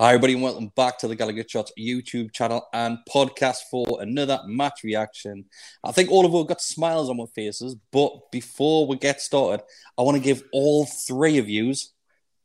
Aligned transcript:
Hi, 0.00 0.08
everybody, 0.08 0.32
and 0.32 0.42
welcome 0.42 0.72
back 0.74 0.98
to 0.98 1.06
the 1.06 1.14
Gallowgate 1.14 1.48
Shots 1.48 1.70
YouTube 1.78 2.32
channel 2.32 2.66
and 2.72 2.98
podcast 3.08 3.58
for 3.70 4.02
another 4.02 4.40
match 4.44 4.82
reaction. 4.82 5.44
I 5.84 5.92
think 5.92 6.10
all 6.10 6.26
of 6.26 6.34
us 6.34 6.48
got 6.48 6.60
smiles 6.60 7.08
on 7.08 7.20
our 7.20 7.28
faces, 7.28 7.76
but 7.92 8.32
before 8.32 8.88
we 8.88 8.96
get 8.96 9.20
started, 9.20 9.62
I 9.96 10.02
want 10.02 10.16
to 10.16 10.20
give 10.20 10.42
all 10.52 10.84
three 10.84 11.38
of 11.38 11.48
yous, 11.48 11.92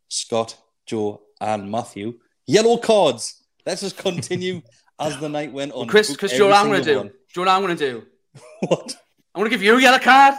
Scott, 0.10 0.58
Joe, 0.86 1.22
and 1.42 1.72
Matthew, 1.72 2.20
yellow 2.46 2.78
cards. 2.78 3.42
Let's 3.66 3.82
just 3.82 3.98
continue 3.98 4.62
as 5.00 5.18
the 5.18 5.28
night 5.28 5.52
went 5.52 5.72
on. 5.72 5.88
Kris, 5.88 6.16
Kris, 6.16 6.38
Joe, 6.38 6.52
I'm 6.52 6.68
going 6.68 6.84
to 6.84 6.94
do. 7.04 7.12
Joe, 7.34 7.46
I'm 7.48 7.64
going 7.64 7.76
to 7.76 7.92
do. 7.92 8.06
What? 8.60 8.96
I'm 9.34 9.42
going 9.42 9.50
to 9.50 9.58
give 9.58 9.64
you 9.64 9.76
a 9.76 9.82
yellow 9.82 9.98
card. 9.98 10.36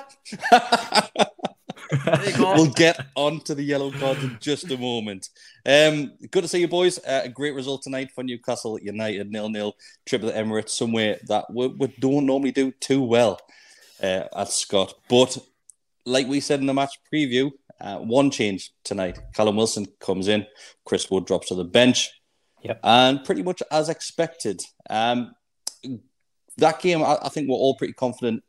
There 2.04 2.30
you 2.30 2.36
go. 2.36 2.54
we'll 2.54 2.70
get 2.70 2.98
on 3.16 3.40
to 3.40 3.54
the 3.54 3.62
yellow 3.62 3.90
cards 3.90 4.22
in 4.22 4.36
just 4.40 4.70
a 4.70 4.76
moment. 4.78 5.28
Um, 5.66 6.12
good 6.30 6.42
to 6.42 6.48
see 6.48 6.60
you, 6.60 6.68
boys. 6.68 6.98
Uh, 6.98 7.22
a 7.24 7.28
great 7.28 7.54
result 7.54 7.82
tonight 7.82 8.10
for 8.14 8.22
Newcastle 8.24 8.78
United, 8.80 9.30
nil 9.30 9.48
nil, 9.48 9.74
trip 10.06 10.20
to 10.22 10.28
the 10.28 10.32
Emirates, 10.32 10.70
somewhere 10.70 11.18
that 11.28 11.52
we, 11.52 11.66
we 11.68 11.88
don't 11.98 12.26
normally 12.26 12.52
do 12.52 12.70
too 12.80 13.02
well 13.02 13.40
uh, 14.02 14.24
at 14.36 14.48
Scott. 14.48 14.94
But 15.08 15.36
like 16.06 16.26
we 16.28 16.40
said 16.40 16.60
in 16.60 16.66
the 16.66 16.74
match 16.74 16.98
preview, 17.12 17.50
uh, 17.80 17.98
one 17.98 18.30
change 18.30 18.72
tonight. 18.84 19.18
Callum 19.34 19.56
Wilson 19.56 19.86
comes 20.00 20.28
in, 20.28 20.46
Chris 20.84 21.10
Wood 21.10 21.26
drops 21.26 21.48
to 21.48 21.54
the 21.54 21.64
bench, 21.64 22.10
Yep. 22.62 22.80
and 22.84 23.24
pretty 23.24 23.42
much 23.42 23.62
as 23.70 23.88
expected. 23.88 24.60
Um, 24.90 25.34
that 26.58 26.80
game, 26.80 27.02
I, 27.02 27.16
I 27.22 27.28
think 27.30 27.48
we're 27.48 27.56
all 27.56 27.74
pretty 27.76 27.94
confident 27.94 28.42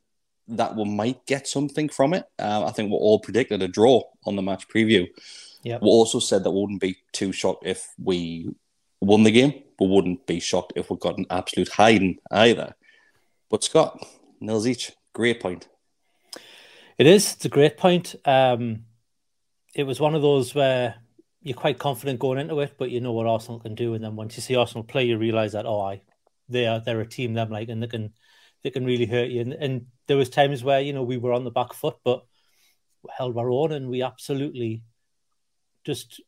that 0.48 0.76
we 0.76 0.86
might 0.86 1.26
get 1.26 1.48
something 1.48 1.90
from 1.90 2.14
it. 2.14 2.26
Uh, 2.38 2.66
I 2.66 2.72
think 2.72 2.92
we're 2.92 2.98
all 2.98 3.20
predicted 3.20 3.62
a 3.62 3.68
draw 3.68 4.04
on 4.26 4.36
the 4.36 4.42
match 4.42 4.68
preview. 4.68 5.08
Yep. 5.64 5.82
We 5.82 5.88
also 5.88 6.20
said 6.20 6.44
that 6.44 6.52
we 6.52 6.62
wouldn't 6.62 6.82
be 6.82 6.98
too 7.12 7.32
shocked 7.32 7.66
if 7.66 7.88
we 8.02 8.50
won 9.00 9.24
the 9.24 9.32
game. 9.32 9.64
We 9.80 9.88
wouldn't 9.88 10.26
be 10.26 10.40
shocked 10.40 10.74
if 10.76 10.90
we 10.90 10.98
got 10.98 11.18
an 11.18 11.26
absolute 11.30 11.70
hiding 11.70 12.18
either. 12.32 12.76
But 13.50 13.64
Scott, 13.64 14.06
nils 14.40 14.68
each, 14.68 14.92
great 15.14 15.40
point. 15.42 15.68
It 16.98 17.08
is. 17.08 17.34
It's 17.34 17.46
a 17.46 17.50
great 17.50 17.78
point. 17.78 18.16
Um, 18.26 18.86
it 19.74 19.84
was 19.84 20.00
one 20.00 20.16
of 20.16 20.22
those 20.22 20.54
where 20.54 20.96
you're 21.42 21.58
quite 21.58 21.80
confident 21.80 22.20
going 22.20 22.40
into 22.40 22.60
it, 22.60 22.76
but 22.78 22.92
you 22.92 23.02
know 23.02 23.12
what 23.12 23.28
Arsenal 23.28 23.60
can 23.60 23.76
do, 23.76 23.94
and 23.94 24.04
then 24.04 24.16
once 24.16 24.36
you 24.36 24.42
see 24.42 24.56
Arsenal 24.56 24.84
play, 24.84 25.06
you 25.06 25.18
realise 25.18 25.54
that 25.54 25.66
oh, 25.66 25.82
I 25.82 26.02
they 26.50 26.68
are 26.68 26.80
they're 26.80 27.02
a 27.02 27.08
team 27.08 27.34
them 27.34 27.50
like, 27.50 27.70
and 27.70 27.82
they 27.82 27.88
can 27.88 28.14
they 28.64 28.70
can 28.70 28.86
really 28.86 29.06
hurt 29.06 29.30
you. 29.30 29.42
And, 29.42 29.54
and 29.54 29.86
there 30.08 30.18
was 30.18 30.30
times 30.30 30.64
where 30.64 30.82
you 30.82 30.94
know 30.94 31.04
we 31.04 31.18
were 31.18 31.34
on 31.34 31.44
the 31.44 31.52
back 31.52 31.74
foot, 31.74 31.98
but 32.04 32.24
held 33.10 33.38
our 33.38 33.50
own, 33.50 33.72
and 33.72 33.90
we 33.90 34.02
absolutely 34.02 34.84
just 35.84 36.22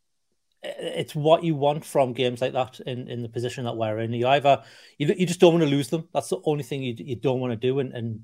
it's 0.64 1.14
what 1.14 1.44
you 1.44 1.56
want 1.56 1.84
from 1.84 2.14
games 2.14 2.40
like 2.42 2.54
that 2.54 2.80
in, 2.82 3.10
in 3.10 3.22
the 3.22 3.30
position 3.30 3.66
that 3.66 3.76
we're 3.76 4.00
in. 4.00 4.14
You 4.14 4.28
either 4.28 4.64
you, 4.98 5.14
you 5.18 5.26
just 5.26 5.40
don't 5.40 5.54
want 5.54 5.64
to 5.64 5.70
lose 5.70 5.90
them. 5.90 6.08
That's 6.14 6.30
the 6.30 6.40
only 6.46 6.64
thing 6.64 6.84
you 6.84 6.96
you 6.98 7.16
don't 7.16 7.40
want 7.40 7.52
to 7.52 7.58
do. 7.58 7.80
And, 7.80 7.94
and 7.94 8.22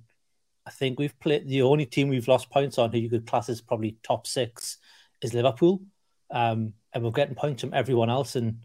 I 0.66 0.72
think 0.72 1.00
we've 1.00 1.20
played 1.20 1.48
the 1.48 1.64
only 1.64 1.86
team 1.86 2.10
we've 2.10 2.28
lost 2.28 2.50
points 2.50 2.78
on 2.78 2.92
who 2.92 2.98
you 2.98 3.10
could 3.10 3.28
class 3.28 3.50
as 3.50 3.62
probably 3.62 3.98
top 4.04 4.26
six 4.28 4.78
is 5.22 5.34
Liverpool, 5.34 5.82
um, 6.32 6.74
and 6.94 7.04
we're 7.04 7.12
getting 7.12 7.36
points 7.36 7.62
from 7.62 7.74
everyone 7.74 8.10
else, 8.10 8.36
and 8.36 8.60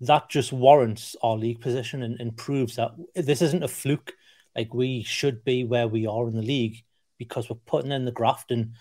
that 0.00 0.28
just 0.28 0.52
warrants 0.52 1.14
our 1.22 1.36
league 1.36 1.60
position 1.60 2.02
and, 2.02 2.20
and 2.20 2.36
proves 2.36 2.76
that 2.76 2.90
this 3.14 3.42
isn't 3.42 3.62
a 3.62 3.68
fluke. 3.68 4.14
Like 4.56 4.72
we 4.72 5.02
should 5.02 5.44
be 5.44 5.64
where 5.64 5.88
we 5.88 6.06
are 6.06 6.28
in 6.28 6.34
the 6.34 6.42
league 6.42 6.84
because 7.18 7.48
we're 7.48 7.56
putting 7.66 7.92
in 7.92 8.04
the 8.04 8.12
graft 8.12 8.50
and. 8.50 8.72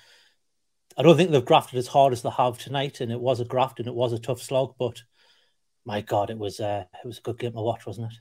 I 0.96 1.02
don't 1.02 1.18
think 1.18 1.32
they've 1.32 1.44
grafted 1.44 1.80
as 1.80 1.88
hard 1.88 2.14
as 2.14 2.22
they 2.22 2.30
have 2.30 2.60
tonight, 2.60 3.02
and 3.02 3.12
it 3.12 3.20
was 3.20 3.40
a 3.40 3.46
graft 3.46 3.80
and 3.80 3.88
it 3.88 3.96
was 3.96 4.14
a 4.14 4.20
tough 4.20 4.40
slog. 4.40 4.76
But 4.78 5.02
my 5.86 6.02
God, 6.02 6.30
it 6.30 6.38
was 6.38 6.60
uh, 6.60 6.86
it 7.04 7.08
was 7.08 7.18
a 7.18 7.22
good 7.22 7.40
game 7.40 7.54
to 7.54 7.62
watch, 7.62 7.88
wasn't 7.88 8.12
it? 8.12 8.18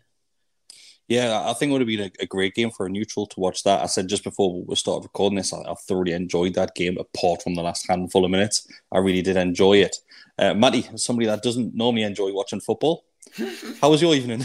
Yeah, 1.09 1.43
I 1.45 1.53
think 1.53 1.71
it 1.71 1.73
would 1.73 1.81
have 1.83 1.89
been 1.89 2.01
a, 2.01 2.23
a 2.23 2.27
great 2.27 2.55
game 2.55 2.71
for 2.71 2.87
a 2.87 2.89
neutral 2.89 3.27
to 3.27 3.41
watch 3.41 3.65
that. 3.65 3.83
I 3.83 3.87
said 3.87 4.09
just 4.09 4.25
before 4.25 4.63
we 4.63 4.75
started 4.77 5.05
recording 5.05 5.37
this, 5.37 5.53
I, 5.53 5.59
I 5.59 5.75
thoroughly 5.75 6.13
enjoyed 6.13 6.55
that 6.55 6.75
game 6.75 6.97
apart 6.99 7.43
from 7.43 7.55
the 7.55 7.63
last 7.63 7.87
handful 7.89 8.25
of 8.25 8.31
minutes. 8.31 8.67
I 8.91 8.99
really 8.99 9.23
did 9.23 9.37
enjoy 9.37 9.79
it. 9.79 9.97
Uh, 10.39 10.55
Matty, 10.55 10.89
somebody 10.97 11.27
that 11.27 11.43
doesn't 11.43 11.75
normally 11.75 12.05
enjoy 12.05 12.33
watching 12.33 12.61
football, 12.61 13.05
how 13.81 13.91
was 13.91 14.01
your 14.01 14.15
evening? 14.15 14.45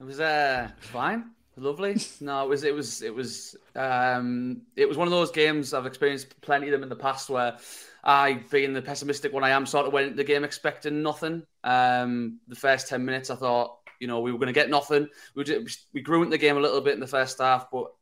It 0.00 0.04
was 0.04 0.18
uh, 0.18 0.68
fine, 0.80 1.30
lovely. 1.56 1.96
No, 2.20 2.44
it 2.44 2.48
was 2.48 2.64
it 2.64 2.74
was 2.74 3.02
it 3.02 3.14
was 3.14 3.56
um, 3.76 4.62
it 4.76 4.88
was 4.88 4.96
one 4.96 5.06
of 5.06 5.12
those 5.12 5.30
games 5.30 5.74
I've 5.74 5.86
experienced 5.86 6.40
plenty 6.40 6.66
of 6.66 6.72
them 6.72 6.82
in 6.82 6.88
the 6.88 6.96
past 6.96 7.30
where 7.30 7.58
I, 8.04 8.42
being 8.50 8.72
the 8.72 8.82
pessimistic 8.82 9.32
one 9.32 9.44
I 9.44 9.50
am, 9.50 9.66
sort 9.66 9.86
of 9.86 9.92
went 9.92 10.06
into 10.06 10.16
the 10.16 10.24
game 10.24 10.44
expecting 10.44 11.02
nothing. 11.02 11.44
Um, 11.62 12.40
the 12.48 12.56
first 12.56 12.88
ten 12.88 13.04
minutes, 13.04 13.30
I 13.30 13.36
thought 13.36 13.78
you 14.00 14.08
know 14.08 14.20
we 14.20 14.32
were 14.32 14.38
going 14.38 14.48
to 14.48 14.52
get 14.52 14.70
nothing. 14.70 15.08
We 15.34 15.44
did, 15.44 15.70
we 15.92 16.00
grew 16.00 16.22
into 16.22 16.30
the 16.30 16.38
game 16.38 16.56
a 16.56 16.60
little 16.60 16.80
bit 16.80 16.94
in 16.94 17.00
the 17.00 17.06
first 17.06 17.38
half, 17.38 17.70
but 17.70 17.92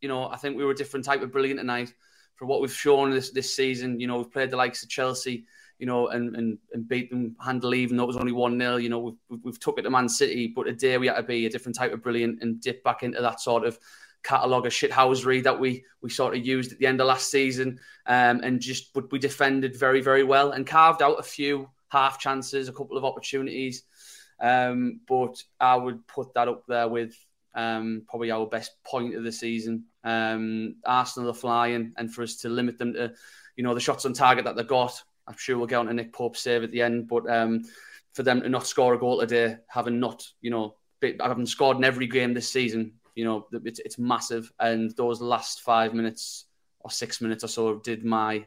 you 0.00 0.08
know 0.08 0.28
I 0.28 0.36
think 0.36 0.56
we 0.56 0.64
were 0.64 0.72
a 0.72 0.76
different 0.76 1.04
type 1.04 1.22
of 1.22 1.32
brilliant 1.32 1.60
tonight 1.60 1.92
for 2.36 2.46
what 2.46 2.60
we've 2.60 2.72
shown 2.72 3.10
this 3.10 3.30
this 3.30 3.54
season. 3.54 4.00
You 4.00 4.06
know 4.06 4.18
we've 4.18 4.32
played 4.32 4.50
the 4.50 4.56
likes 4.56 4.82
of 4.82 4.88
Chelsea 4.88 5.46
you 5.82 5.86
know, 5.86 6.06
and, 6.06 6.36
and, 6.36 6.58
and 6.72 6.86
beat 6.86 7.10
them 7.10 7.34
handily, 7.44 7.80
even 7.80 7.96
though 7.96 8.04
it 8.04 8.06
was 8.06 8.16
only 8.16 8.30
1 8.30 8.56
0. 8.56 8.76
You 8.76 8.88
know, 8.88 9.16
we've, 9.28 9.40
we've, 9.42 9.58
took 9.58 9.80
it 9.80 9.82
to 9.82 9.90
Man 9.90 10.08
City, 10.08 10.46
but 10.46 10.66
today 10.66 10.96
we 10.96 11.08
had 11.08 11.16
to 11.16 11.24
be 11.24 11.44
a 11.44 11.50
different 11.50 11.76
type 11.76 11.92
of 11.92 12.04
brilliant 12.04 12.40
and 12.40 12.60
dip 12.60 12.84
back 12.84 13.02
into 13.02 13.20
that 13.20 13.40
sort 13.40 13.64
of 13.64 13.76
catalogue 14.22 14.64
of 14.64 14.72
shithousery 14.72 15.42
that 15.42 15.58
we 15.58 15.84
we 16.00 16.08
sort 16.08 16.36
of 16.36 16.46
used 16.46 16.70
at 16.70 16.78
the 16.78 16.86
end 16.86 17.00
of 17.00 17.08
last 17.08 17.32
season. 17.32 17.80
Um, 18.06 18.42
and 18.44 18.60
just, 18.60 18.94
but 18.94 19.10
we 19.10 19.18
defended 19.18 19.74
very, 19.74 20.00
very 20.00 20.22
well 20.22 20.52
and 20.52 20.64
carved 20.64 21.02
out 21.02 21.18
a 21.18 21.24
few 21.24 21.68
half 21.88 22.20
chances, 22.20 22.68
a 22.68 22.72
couple 22.72 22.96
of 22.96 23.04
opportunities. 23.04 23.82
Um, 24.38 25.00
but 25.08 25.42
I 25.58 25.74
would 25.74 26.06
put 26.06 26.32
that 26.34 26.46
up 26.46 26.62
there 26.68 26.86
with 26.86 27.16
um, 27.56 28.04
probably 28.08 28.30
our 28.30 28.46
best 28.46 28.70
point 28.84 29.16
of 29.16 29.24
the 29.24 29.32
season. 29.32 29.86
Um, 30.04 30.76
Arsenal 30.86 31.30
are 31.30 31.34
flying, 31.34 31.92
and 31.96 32.14
for 32.14 32.22
us 32.22 32.36
to 32.36 32.48
limit 32.48 32.78
them 32.78 32.92
to, 32.92 33.14
you 33.56 33.64
know, 33.64 33.74
the 33.74 33.80
shots 33.80 34.06
on 34.06 34.12
target 34.12 34.44
that 34.44 34.54
they 34.54 34.62
got, 34.62 35.02
I'm 35.26 35.36
sure 35.36 35.56
we'll 35.56 35.66
get 35.66 35.76
on 35.76 35.86
to 35.86 35.94
Nick 35.94 36.12
Pope's 36.12 36.40
save 36.40 36.62
at 36.62 36.70
the 36.70 36.82
end. 36.82 37.08
But 37.08 37.30
um, 37.30 37.62
for 38.12 38.22
them 38.22 38.40
to 38.42 38.48
not 38.48 38.66
score 38.66 38.94
a 38.94 38.98
goal 38.98 39.20
today, 39.20 39.56
having 39.68 40.00
not, 40.00 40.26
you 40.40 40.50
know, 40.50 40.76
having 41.20 41.46
scored 41.46 41.76
in 41.76 41.84
every 41.84 42.06
game 42.06 42.34
this 42.34 42.48
season, 42.48 42.94
you 43.14 43.24
know, 43.24 43.46
it's, 43.64 43.80
it's 43.80 43.98
massive. 43.98 44.52
And 44.58 44.90
those 44.96 45.20
last 45.20 45.62
five 45.62 45.94
minutes 45.94 46.46
or 46.80 46.90
six 46.90 47.20
minutes 47.20 47.44
or 47.44 47.48
so 47.48 47.78
did 47.78 48.04
my 48.04 48.46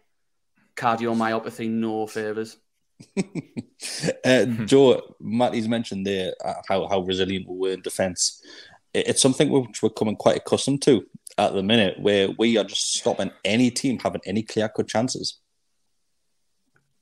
cardiomyopathy 0.76 1.70
no 1.70 2.08
favours. 2.08 2.58
uh, 4.26 4.46
Joe, 4.66 5.16
Matty's 5.22 5.68
mentioned 5.68 6.06
there 6.06 6.34
uh, 6.44 6.54
how, 6.68 6.88
how 6.88 7.02
resilient 7.02 7.48
we 7.48 7.58
were 7.58 7.74
in 7.74 7.82
defence. 7.82 8.42
It's 8.94 9.22
something 9.22 9.50
which 9.50 9.84
we're 9.84 9.90
coming 9.90 10.16
quite 10.16 10.38
accustomed 10.38 10.82
to 10.84 11.06
at 11.38 11.54
the 11.54 11.64
minute, 11.64 12.00
where 12.00 12.30
we 12.38 12.58
are 12.58 12.64
just 12.64 12.94
stopping 12.94 13.32
any 13.44 13.70
team 13.70 14.00
having 14.00 14.22
any 14.26 14.42
clear 14.42 14.70
cut 14.70 14.88
chances. 14.88 15.40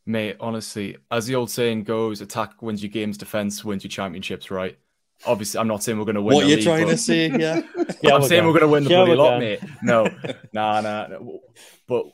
Mate, 0.06 0.36
honestly, 0.40 0.98
as 1.12 1.26
the 1.28 1.36
old 1.36 1.50
saying 1.50 1.84
goes, 1.84 2.20
attack 2.22 2.62
wins 2.62 2.84
your 2.84 2.90
games, 2.92 3.18
defense 3.18 3.64
wins 3.64 3.84
your 3.84 3.90
championships, 3.90 4.52
right? 4.52 4.78
Obviously, 5.26 5.60
I'm 5.62 5.68
not 5.70 5.82
saying 5.82 5.98
we're 5.98 6.04
going 6.04 6.16
to 6.16 6.22
win. 6.22 6.36
what 6.36 6.42
the 6.44 6.48
you're 6.50 6.58
league, 6.58 6.66
trying 6.66 6.86
but- 6.86 6.92
to 6.92 6.98
say, 6.98 7.30
yeah? 7.40 7.62
Yeah, 8.02 8.16
I'm 8.16 8.24
saying 8.24 8.44
we're 8.46 8.52
going 8.52 8.62
to 8.64 8.68
win 8.68 8.84
the 8.84 8.90
Yeah, 8.90 9.06
bloody 9.06 9.16
lot, 9.16 9.40
mate. 9.40 9.60
No, 9.82 10.04
nah, 10.54 10.82
nah, 10.82 11.08
nah. 11.08 11.20
But 11.88 12.08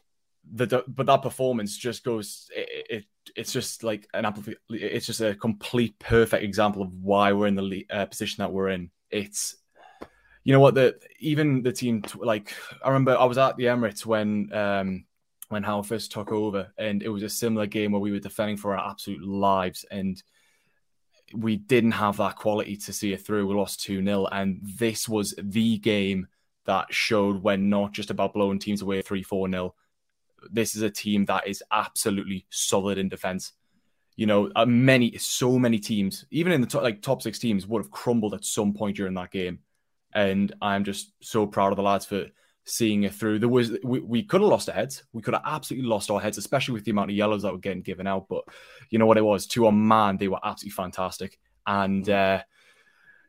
the 0.52 0.84
but 0.88 1.06
that 1.08 1.22
performance 1.24 1.76
just 1.78 2.04
goes. 2.04 2.50
It, 2.56 2.86
it 2.90 3.06
it's 3.36 3.52
just 3.54 3.84
like 3.84 4.08
an 4.14 4.26
amplify. 4.26 4.52
It's 4.70 5.06
just 5.08 5.22
a 5.22 5.34
complete 5.36 5.98
perfect 5.98 6.44
example 6.44 6.82
of 6.84 6.94
why 6.94 7.34
we're 7.34 7.48
in 7.48 7.56
the 7.56 7.86
uh, 7.90 8.06
position 8.06 8.42
that 8.44 8.52
we're 8.52 8.70
in. 8.70 8.92
It's 9.10 9.56
you 10.44 10.54
know 10.54 10.60
what 10.60 10.76
the 10.76 11.00
even 11.20 11.64
the 11.64 11.72
team 11.72 12.04
like 12.20 12.54
I 12.84 12.88
remember 12.90 13.18
I 13.18 13.26
was 13.26 13.38
at 13.40 13.58
the 13.58 13.66
Emirates 13.66 14.06
when 14.06 14.52
um 14.54 15.06
when 15.50 15.64
Howe 15.64 15.82
first 15.82 16.12
took 16.12 16.32
over, 16.32 16.72
and 16.78 17.04
it 17.04 17.10
was 17.10 17.24
a 17.24 17.30
similar 17.30 17.66
game 17.66 17.92
where 17.92 18.02
we 18.02 18.12
were 18.12 18.20
defending 18.20 18.58
for 18.58 18.78
our 18.78 18.90
absolute 18.90 19.24
lives 19.24 19.86
and 19.92 20.22
we 21.34 21.58
didn't 21.58 21.92
have 21.92 22.18
that 22.18 22.36
quality 22.36 22.76
to 22.76 22.94
see 22.94 23.14
it 23.14 23.22
through. 23.22 23.48
We 23.48 23.56
lost 23.56 23.82
2 23.84 24.04
0. 24.04 24.26
And 24.32 24.60
this 24.64 25.08
was 25.08 25.36
the 25.42 25.78
game 25.78 26.28
that 26.66 26.88
showed 26.94 27.44
we're 27.44 27.58
not 27.58 27.92
just 27.92 28.12
about 28.12 28.34
blowing 28.34 28.60
teams 28.60 28.82
away 28.82 29.02
3 29.02 29.24
4 29.24 29.50
0. 29.50 29.76
This 30.52 30.76
is 30.76 30.82
a 30.82 30.90
team 30.90 31.26
that 31.26 31.48
is 31.48 31.64
absolutely 31.72 32.46
solid 32.50 32.98
in 32.98 33.10
defense. 33.10 33.54
You 34.16 34.26
know, 34.26 34.52
uh, 34.56 34.66
many, 34.66 35.18
so 35.18 35.58
many 35.58 35.80
teams, 35.80 36.26
even 36.32 36.52
in 36.52 36.62
the 36.62 36.68
top, 36.68 36.84
like 36.84 37.02
top 37.02 37.22
six 37.22 37.40
teams, 37.40 37.68
would 37.68 37.82
have 37.82 37.92
crumbled 37.92 38.34
at 38.34 38.44
some 38.46 38.74
point 38.74 38.98
during 38.98 39.14
that 39.16 39.32
game. 39.32 39.60
and 40.14 40.54
I'm 40.62 40.84
just 40.84 41.14
so 41.22 41.46
proud 41.46 41.72
of 41.72 41.78
the 41.78 41.84
lads 41.84 42.06
for 42.06 42.26
seeing 42.70 43.04
it 43.04 43.14
through. 43.14 43.40
There 43.40 43.50
was 43.50 43.72
we, 43.84 44.00
we 44.00 44.24
could 44.24 44.42
have 44.42 44.50
lost 44.50 44.70
our 44.70 44.76
heads. 44.76 45.04
We 45.14 45.22
could 45.22 45.34
have 45.34 45.44
absolutely 45.46 45.88
lost 45.88 46.10
our 46.12 46.20
heads, 46.20 46.38
especially 46.38 46.74
with 46.74 46.86
the 46.86 46.92
amount 46.92 47.12
of 47.12 47.18
yellows 47.18 47.44
that 47.44 47.52
were 47.52 47.60
getting 47.60 47.82
given 47.82 48.08
out. 48.08 48.28
But 48.30 48.44
you 48.90 49.00
know 49.00 49.06
what 49.06 49.18
it 49.18 49.26
was? 49.26 49.48
To 49.48 49.68
a 49.68 49.72
man, 49.72 50.18
they 50.18 50.28
were 50.28 50.40
absolutely 50.44 50.76
fantastic, 50.76 51.40
and 51.66 52.10
uh, 52.10 52.42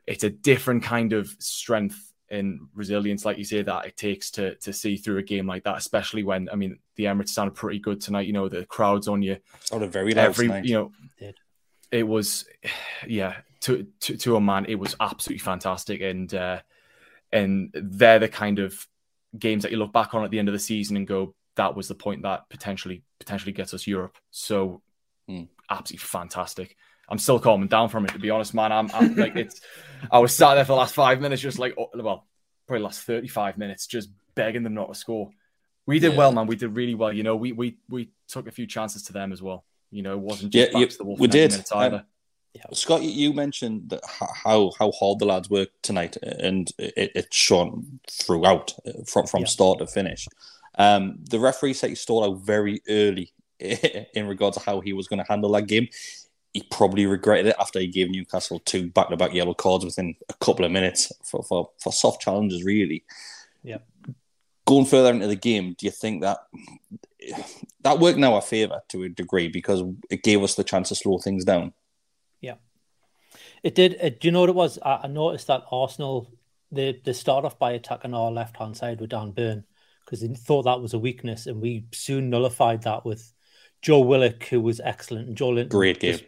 it's 0.06 0.24
a 0.24 0.30
different 0.30 0.82
kind 0.82 1.12
of 1.12 1.28
strength 1.38 2.12
and 2.28 2.60
resilience, 2.74 3.24
like 3.24 3.38
you 3.38 3.44
say, 3.44 3.62
that 3.62 3.86
it 3.86 3.96
takes 3.96 4.30
to 4.32 4.54
to 4.56 4.72
see 4.72 4.96
through 4.96 5.18
a 5.18 5.22
game 5.22 5.46
like 5.46 5.64
that, 5.64 5.76
especially 5.76 6.22
when 6.22 6.48
I 6.50 6.56
mean 6.56 6.78
the 6.96 7.04
Emirates 7.04 7.30
sounded 7.30 7.54
pretty 7.54 7.78
good 7.78 8.00
tonight. 8.00 8.26
You 8.26 8.32
know, 8.32 8.48
the 8.48 8.66
crowd's 8.66 9.08
on 9.08 9.22
you. 9.22 9.38
Oh, 9.72 9.78
very 9.78 10.14
loud 10.14 10.26
Every 10.26 10.46
tonight. 10.46 10.64
you 10.64 10.74
know, 10.74 10.92
it 11.90 12.04
was 12.04 12.46
yeah 13.06 13.36
to, 13.60 13.86
to 14.00 14.16
to 14.16 14.36
a 14.36 14.40
man, 14.40 14.66
it 14.66 14.76
was 14.76 14.96
absolutely 15.00 15.40
fantastic, 15.40 16.00
and 16.00 16.32
uh, 16.34 16.60
and 17.32 17.70
they're 17.74 18.18
the 18.18 18.28
kind 18.28 18.58
of 18.58 18.86
games 19.38 19.62
that 19.62 19.70
you 19.72 19.78
look 19.78 19.92
back 19.92 20.14
on 20.14 20.24
at 20.24 20.30
the 20.30 20.38
end 20.38 20.48
of 20.48 20.52
the 20.52 20.58
season 20.58 20.96
and 20.96 21.06
go, 21.06 21.34
that 21.56 21.74
was 21.74 21.88
the 21.88 21.94
point 21.94 22.22
that 22.22 22.48
potentially 22.48 23.02
potentially 23.18 23.52
gets 23.52 23.74
us 23.74 23.86
Europe. 23.86 24.16
So 24.30 24.82
Hmm. 25.28 25.44
absolutely 25.68 26.04
fantastic. 26.04 26.76
I'm 27.08 27.18
still 27.18 27.38
calming 27.40 27.68
down 27.68 27.88
from 27.88 28.04
it, 28.04 28.12
to 28.12 28.18
be 28.18 28.30
honest, 28.30 28.54
man. 28.54 28.70
I'm, 28.72 28.90
I'm 28.94 29.16
like, 29.16 29.36
it's. 29.36 29.60
I 30.10 30.18
was 30.20 30.34
sat 30.34 30.54
there 30.54 30.64
for 30.64 30.72
the 30.72 30.76
last 30.78 30.94
five 30.94 31.20
minutes, 31.20 31.42
just 31.42 31.58
like, 31.58 31.74
oh, 31.78 31.88
well, 31.94 32.26
probably 32.66 32.82
last 32.84 33.02
35 33.02 33.58
minutes, 33.58 33.86
just 33.86 34.10
begging 34.36 34.62
them 34.62 34.74
not 34.74 34.88
to 34.88 34.94
score. 34.94 35.30
We 35.86 35.98
did 35.98 36.12
Yeah. 36.12 36.18
well, 36.18 36.32
man. 36.32 36.46
We 36.46 36.56
did 36.56 36.74
really 36.74 36.94
well. 36.94 37.12
You 37.12 37.24
know, 37.24 37.34
we 37.36 37.52
we 37.52 37.78
we 37.88 38.10
took 38.28 38.46
a 38.46 38.52
few 38.52 38.66
chances 38.66 39.02
to 39.04 39.12
them 39.12 39.32
as 39.32 39.42
well. 39.42 39.64
You 39.90 40.02
know, 40.02 40.12
it 40.14 40.20
wasn't 40.20 40.54
Yeah, 40.54 40.64
just 40.64 40.72
yeah, 40.72 40.80
backs 40.80 40.94
to 40.94 40.98
the 40.98 41.04
wall 41.04 41.16
we 41.16 41.26
for 41.26 41.32
90 41.32 41.38
did. 41.40 41.50
minutes 41.50 41.72
Um, 42.56 42.74
Scott, 42.74 43.02
you- 43.02 43.32
mentioned 43.32 43.90
that 43.90 44.00
how 44.08 44.72
how 44.78 44.90
hard 44.92 45.18
the 45.18 45.24
lads 45.26 45.48
worked 45.48 45.82
tonight, 45.82 46.16
and 46.22 46.70
it, 46.78 47.12
it's 47.14 47.36
shown 47.36 48.00
throughout 48.10 48.74
uh, 48.86 49.02
from 49.06 49.26
from 49.26 49.40
Yeah. 49.42 49.46
start 49.46 49.78
to 49.78 49.86
finish. 49.86 50.26
Um, 50.78 51.18
the 51.30 51.38
referee 51.40 51.74
said 51.74 51.90
he 51.90 51.96
stole 51.96 52.24
out 52.24 52.40
very 52.44 52.80
early 52.88 53.32
in 53.60 54.26
regards 54.26 54.56
to 54.56 54.62
how 54.64 54.80
he 54.80 54.92
was 54.92 55.06
going 55.08 55.18
to 55.22 55.28
handle 55.28 55.52
that 55.52 55.66
game. 55.66 55.88
He 56.52 56.62
probably 56.70 57.06
regretted 57.06 57.46
it 57.46 57.56
after 57.60 57.78
he 57.78 57.86
gave 57.86 58.10
Newcastle 58.10 58.58
two 58.64 58.90
back 58.90 59.08
to 59.10 59.16
back 59.16 59.32
yellow 59.32 59.54
cards 59.54 59.84
within 59.84 60.16
a 60.28 60.34
couple 60.34 60.64
of 60.64 60.72
minutes 60.72 61.12
for, 61.24 61.44
for, 61.44 61.70
for 61.78 61.92
soft 61.92 62.20
challenges, 62.20 62.64
really. 62.64 63.04
Yeah. 63.62 63.78
Going 64.66 64.84
further 64.86 65.10
into 65.10 65.28
the 65.28 65.36
game, 65.36 65.76
do 65.78 65.86
you 65.86 65.92
think 65.92 66.22
that 66.22 66.38
that 67.82 67.98
worked 68.00 68.18
in 68.18 68.24
our 68.24 68.40
favour 68.42 68.82
to 68.88 69.04
a 69.04 69.08
degree 69.08 69.48
because 69.48 69.82
it 70.10 70.22
gave 70.24 70.42
us 70.42 70.54
the 70.56 70.64
chance 70.64 70.88
to 70.88 70.94
slow 70.96 71.18
things 71.18 71.44
down? 71.44 71.72
It 73.62 73.74
did. 73.74 73.96
Uh, 74.00 74.08
do 74.08 74.28
you 74.28 74.32
know 74.32 74.40
what 74.40 74.48
it 74.48 74.54
was? 74.54 74.78
I, 74.82 75.00
I 75.04 75.06
noticed 75.06 75.46
that 75.48 75.64
Arsenal 75.70 76.32
they 76.72 77.00
they 77.04 77.12
start 77.12 77.44
off 77.44 77.58
by 77.58 77.72
attacking 77.72 78.14
our 78.14 78.30
left 78.30 78.56
hand 78.56 78.76
side 78.76 79.00
with 79.00 79.10
Dan 79.10 79.32
Burn 79.32 79.64
because 80.04 80.20
they 80.20 80.34
thought 80.34 80.62
that 80.62 80.80
was 80.80 80.94
a 80.94 80.98
weakness, 80.98 81.46
and 81.46 81.60
we 81.60 81.86
soon 81.92 82.30
nullified 82.30 82.82
that 82.82 83.04
with 83.04 83.32
Joe 83.82 84.00
Willock, 84.00 84.44
who 84.44 84.60
was 84.60 84.80
excellent, 84.80 85.28
and 85.28 85.36
Joelinton. 85.36 85.68
Great 85.70 86.00
game. 86.00 86.18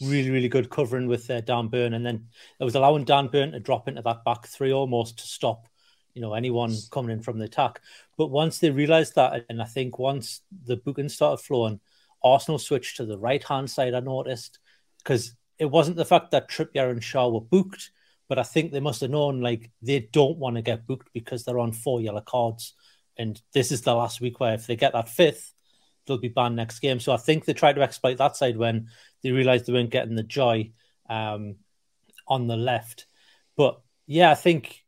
Really, 0.00 0.30
really 0.30 0.48
good 0.48 0.70
covering 0.70 1.06
with 1.06 1.30
uh, 1.30 1.40
Dan 1.42 1.68
Burn, 1.68 1.94
and 1.94 2.04
then 2.04 2.26
it 2.58 2.64
was 2.64 2.74
allowing 2.74 3.04
Dan 3.04 3.28
Burn 3.28 3.52
to 3.52 3.60
drop 3.60 3.86
into 3.86 4.02
that 4.02 4.24
back 4.24 4.46
three 4.46 4.72
almost 4.72 5.18
to 5.18 5.24
stop, 5.24 5.68
you 6.14 6.20
know, 6.20 6.34
anyone 6.34 6.74
coming 6.90 7.12
in 7.12 7.22
from 7.22 7.38
the 7.38 7.44
attack. 7.44 7.80
But 8.18 8.28
once 8.28 8.58
they 8.58 8.70
realised 8.70 9.14
that, 9.14 9.44
and 9.48 9.62
I 9.62 9.66
think 9.66 9.98
once 9.98 10.40
the 10.64 10.76
bookings 10.76 11.14
started 11.14 11.44
flowing, 11.44 11.78
Arsenal 12.24 12.58
switched 12.58 12.96
to 12.96 13.04
the 13.06 13.18
right 13.18 13.44
hand 13.44 13.70
side. 13.70 13.94
I 13.94 14.00
noticed 14.00 14.58
because 14.98 15.36
it 15.62 15.70
wasn't 15.70 15.96
the 15.96 16.04
fact 16.04 16.32
that 16.32 16.50
Trippier 16.50 16.90
and 16.90 17.00
Schär 17.00 17.32
were 17.32 17.40
booked, 17.40 17.92
but 18.28 18.36
I 18.36 18.42
think 18.42 18.72
they 18.72 18.80
must 18.80 19.00
have 19.00 19.10
known 19.10 19.40
like 19.40 19.70
they 19.80 20.08
don't 20.12 20.36
want 20.36 20.56
to 20.56 20.62
get 20.62 20.88
booked 20.88 21.10
because 21.14 21.44
they're 21.44 21.60
on 21.60 21.70
four 21.70 22.00
yellow 22.00 22.20
cards, 22.20 22.74
and 23.16 23.40
this 23.54 23.70
is 23.70 23.82
the 23.82 23.94
last 23.94 24.20
week 24.20 24.40
where 24.40 24.54
if 24.54 24.66
they 24.66 24.74
get 24.74 24.92
that 24.94 25.08
fifth, 25.08 25.54
they'll 26.04 26.18
be 26.18 26.26
banned 26.26 26.56
next 26.56 26.80
game. 26.80 26.98
So 26.98 27.12
I 27.12 27.16
think 27.16 27.44
they 27.44 27.52
tried 27.52 27.74
to 27.74 27.82
exploit 27.82 28.18
that 28.18 28.34
side 28.34 28.56
when 28.56 28.88
they 29.22 29.30
realised 29.30 29.66
they 29.66 29.72
weren't 29.72 29.90
getting 29.90 30.16
the 30.16 30.24
joy 30.24 30.72
um, 31.08 31.54
on 32.26 32.48
the 32.48 32.56
left. 32.56 33.06
But 33.56 33.80
yeah, 34.08 34.32
I 34.32 34.34
think 34.34 34.84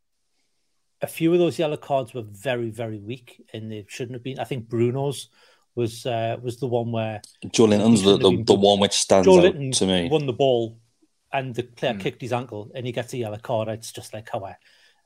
a 1.01 1.07
few 1.07 1.31
of 1.31 1.39
those 1.39 1.57
yellow 1.57 1.77
cards 1.77 2.13
were 2.13 2.25
very, 2.27 2.69
very 2.69 2.99
weak, 2.99 3.41
and 3.53 3.71
they 3.71 3.85
shouldn't 3.87 4.15
have 4.15 4.23
been. 4.23 4.39
I 4.39 4.43
think 4.43 4.67
Bruno's 4.67 5.29
was 5.75 6.05
uh, 6.05 6.37
was 6.41 6.57
the 6.57 6.67
one 6.67 6.91
where 6.91 7.21
Joelinton's 7.45 8.01
the, 8.03 8.17
the, 8.17 8.43
the 8.43 8.53
one 8.53 8.79
which 8.79 8.93
stands 8.93 9.25
Joe 9.27 9.37
out 9.37 9.43
Linton 9.43 9.71
to 9.71 9.85
me. 9.85 10.09
won 10.09 10.25
the 10.25 10.33
ball, 10.33 10.79
and 11.33 11.53
the 11.53 11.63
player 11.63 11.93
Mm. 11.93 11.99
kicked 12.01 12.21
his 12.21 12.33
ankle, 12.33 12.71
and 12.73 12.85
he 12.85 12.91
gets 12.91 13.13
a 13.13 13.17
yellow 13.17 13.37
card. 13.37 13.67
It's 13.67 13.91
just 13.91 14.13
like 14.13 14.29
how 14.31 14.43
I. 14.45 14.55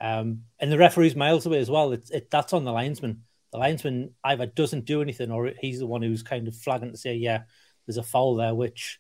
Um, 0.02 0.44
and 0.60 0.72
the 0.72 0.78
referee's 0.78 1.16
miles 1.16 1.46
away 1.46 1.60
as 1.60 1.70
well. 1.70 1.92
It's 1.92 2.10
it, 2.12 2.30
that's 2.32 2.54
on 2.54 2.64
the 2.66 2.72
linesman. 2.72 3.24
The 3.52 3.58
linesman 3.58 4.12
either 4.24 4.46
doesn't 4.46 4.86
do 4.86 5.02
anything, 5.02 5.32
or 5.32 5.52
he's 5.60 5.80
the 5.80 5.88
one 5.88 6.02
who's 6.04 6.24
kind 6.24 6.48
of 6.48 6.56
flagging 6.56 6.92
to 6.92 6.98
say, 6.98 7.16
"Yeah, 7.16 7.44
there's 7.86 7.98
a 7.98 8.04
foul 8.04 8.36
there." 8.36 8.54
Which, 8.54 9.00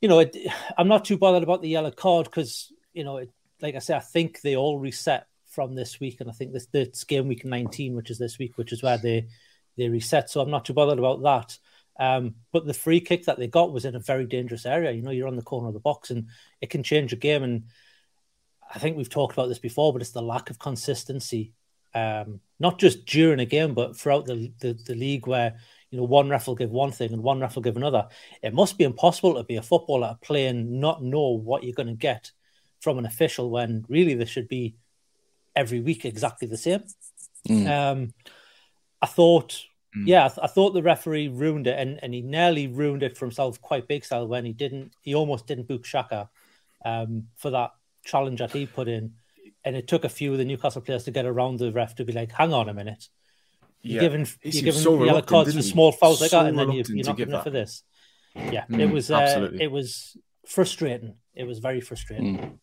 you 0.00 0.08
know, 0.08 0.20
it, 0.20 0.36
I'm 0.78 0.88
not 0.88 1.04
too 1.04 1.18
bothered 1.18 1.42
about 1.42 1.60
the 1.62 1.68
yellow 1.68 1.90
card 1.90 2.26
because 2.26 2.72
you 2.94 3.04
know, 3.04 3.16
it, 3.18 3.30
like 3.60 3.74
I 3.74 3.80
say, 3.80 3.94
I 3.94 4.00
think 4.00 4.40
they 4.42 4.54
all 4.56 4.78
reset 4.78 5.26
from 5.48 5.74
this 5.74 5.98
week, 6.00 6.20
and 6.20 6.30
I 6.30 6.32
think 6.32 6.52
this 6.52 6.66
this 6.66 7.04
game 7.04 7.26
week 7.28 7.44
19, 7.44 7.94
which 7.96 8.10
is 8.10 8.18
this 8.18 8.38
week, 8.38 8.56
which 8.56 8.72
is 8.72 8.82
where 8.82 8.96
they 8.98 9.26
they 9.76 9.88
reset. 9.88 10.30
So 10.30 10.40
I'm 10.40 10.50
not 10.50 10.64
too 10.64 10.72
bothered 10.72 10.98
about 10.98 11.22
that. 11.22 11.58
Um, 11.98 12.36
but 12.52 12.66
the 12.66 12.74
free 12.74 13.00
kick 13.00 13.26
that 13.26 13.38
they 13.38 13.46
got 13.46 13.72
was 13.72 13.84
in 13.84 13.94
a 13.94 14.00
very 14.00 14.26
dangerous 14.26 14.66
area. 14.66 14.92
You 14.92 15.02
know, 15.02 15.10
you're 15.10 15.28
on 15.28 15.36
the 15.36 15.42
corner 15.42 15.68
of 15.68 15.74
the 15.74 15.80
box, 15.80 16.10
and 16.10 16.28
it 16.60 16.70
can 16.70 16.82
change 16.82 17.12
a 17.12 17.16
game. 17.16 17.42
And 17.42 17.64
I 18.74 18.78
think 18.78 18.96
we've 18.96 19.10
talked 19.10 19.34
about 19.34 19.48
this 19.48 19.58
before, 19.58 19.92
but 19.92 20.02
it's 20.02 20.12
the 20.12 20.22
lack 20.22 20.50
of 20.50 20.58
consistency, 20.58 21.52
um, 21.94 22.40
not 22.58 22.78
just 22.78 23.04
during 23.04 23.40
a 23.40 23.46
game, 23.46 23.74
but 23.74 23.96
throughout 23.96 24.26
the, 24.26 24.52
the 24.60 24.72
the 24.72 24.94
league, 24.94 25.26
where 25.26 25.58
you 25.90 25.98
know 25.98 26.04
one 26.04 26.28
ref 26.28 26.46
will 26.46 26.54
give 26.54 26.70
one 26.70 26.92
thing 26.92 27.12
and 27.12 27.22
one 27.22 27.40
ref 27.40 27.54
will 27.54 27.62
give 27.62 27.76
another. 27.76 28.08
It 28.42 28.54
must 28.54 28.78
be 28.78 28.84
impossible 28.84 29.34
to 29.34 29.44
be 29.44 29.56
a 29.56 29.62
footballer 29.62 30.16
playing 30.22 30.80
not 30.80 31.02
know 31.02 31.28
what 31.28 31.62
you're 31.62 31.74
going 31.74 31.88
to 31.88 31.94
get 31.94 32.32
from 32.80 32.98
an 32.98 33.06
official 33.06 33.50
when 33.50 33.84
really 33.88 34.14
there 34.14 34.26
should 34.26 34.48
be 34.48 34.76
every 35.54 35.80
week 35.80 36.04
exactly 36.04 36.48
the 36.48 36.56
same. 36.56 36.82
Mm. 37.48 37.68
Um, 37.68 38.14
I 39.02 39.06
thought, 39.06 39.60
Mm. 39.94 40.08
yeah, 40.08 40.24
I, 40.24 40.28
th- 40.28 40.38
I 40.42 40.46
thought 40.46 40.70
the 40.72 40.82
referee 40.82 41.28
ruined 41.28 41.66
it, 41.66 41.78
and, 41.78 41.98
and 42.02 42.14
he 42.14 42.22
nearly 42.22 42.66
ruined 42.66 43.02
it 43.02 43.18
for 43.18 43.26
himself 43.26 43.60
quite 43.60 43.88
big 43.88 44.06
style 44.06 44.26
when 44.26 44.46
he 44.46 44.54
didn't. 44.54 44.92
He 45.02 45.14
almost 45.14 45.46
didn't 45.46 45.68
book 45.68 45.82
Xhaka 45.82 46.30
um, 46.82 47.28
for 47.36 47.50
that 47.50 47.72
challenge 48.02 48.38
that 48.38 48.52
he 48.52 48.64
put 48.64 48.88
in, 48.88 49.12
and 49.64 49.76
it 49.76 49.86
took 49.88 50.04
a 50.04 50.08
few 50.08 50.32
of 50.32 50.38
the 50.38 50.46
Newcastle 50.46 50.80
players 50.80 51.04
to 51.04 51.10
get 51.10 51.26
around 51.26 51.58
the 51.58 51.72
ref 51.72 51.94
to 51.96 52.06
be 52.06 52.14
like, 52.14 52.32
"Hang 52.32 52.54
on 52.54 52.70
a 52.70 52.74
minute, 52.74 53.08
you're 53.82 54.00
giving 54.00 54.24
He 54.40 54.50
you're 54.50 54.62
giving 54.62 54.80
so 54.80 55.04
yellow 55.04 55.20
cards 55.20 55.54
for 55.54 55.60
small 55.60 55.92
fouls 55.92 56.22
like 56.22 56.30
So 56.30 56.38
that, 56.38 56.48
and 56.48 56.58
then 56.58 56.72
you, 56.72 56.84
you're 56.88 57.04
not 57.04 57.18
giving 57.18 57.38
for 57.42 57.50
this." 57.50 57.82
Yeah, 58.34 58.64
Mm, 58.70 58.80
it 58.80 58.90
was 58.90 59.10
uh, 59.10 59.50
it 59.60 59.70
was 59.70 60.16
frustrating. 60.46 61.14
It 61.34 61.44
was 61.44 61.60
very 61.60 61.80
frustrating. 61.80 62.58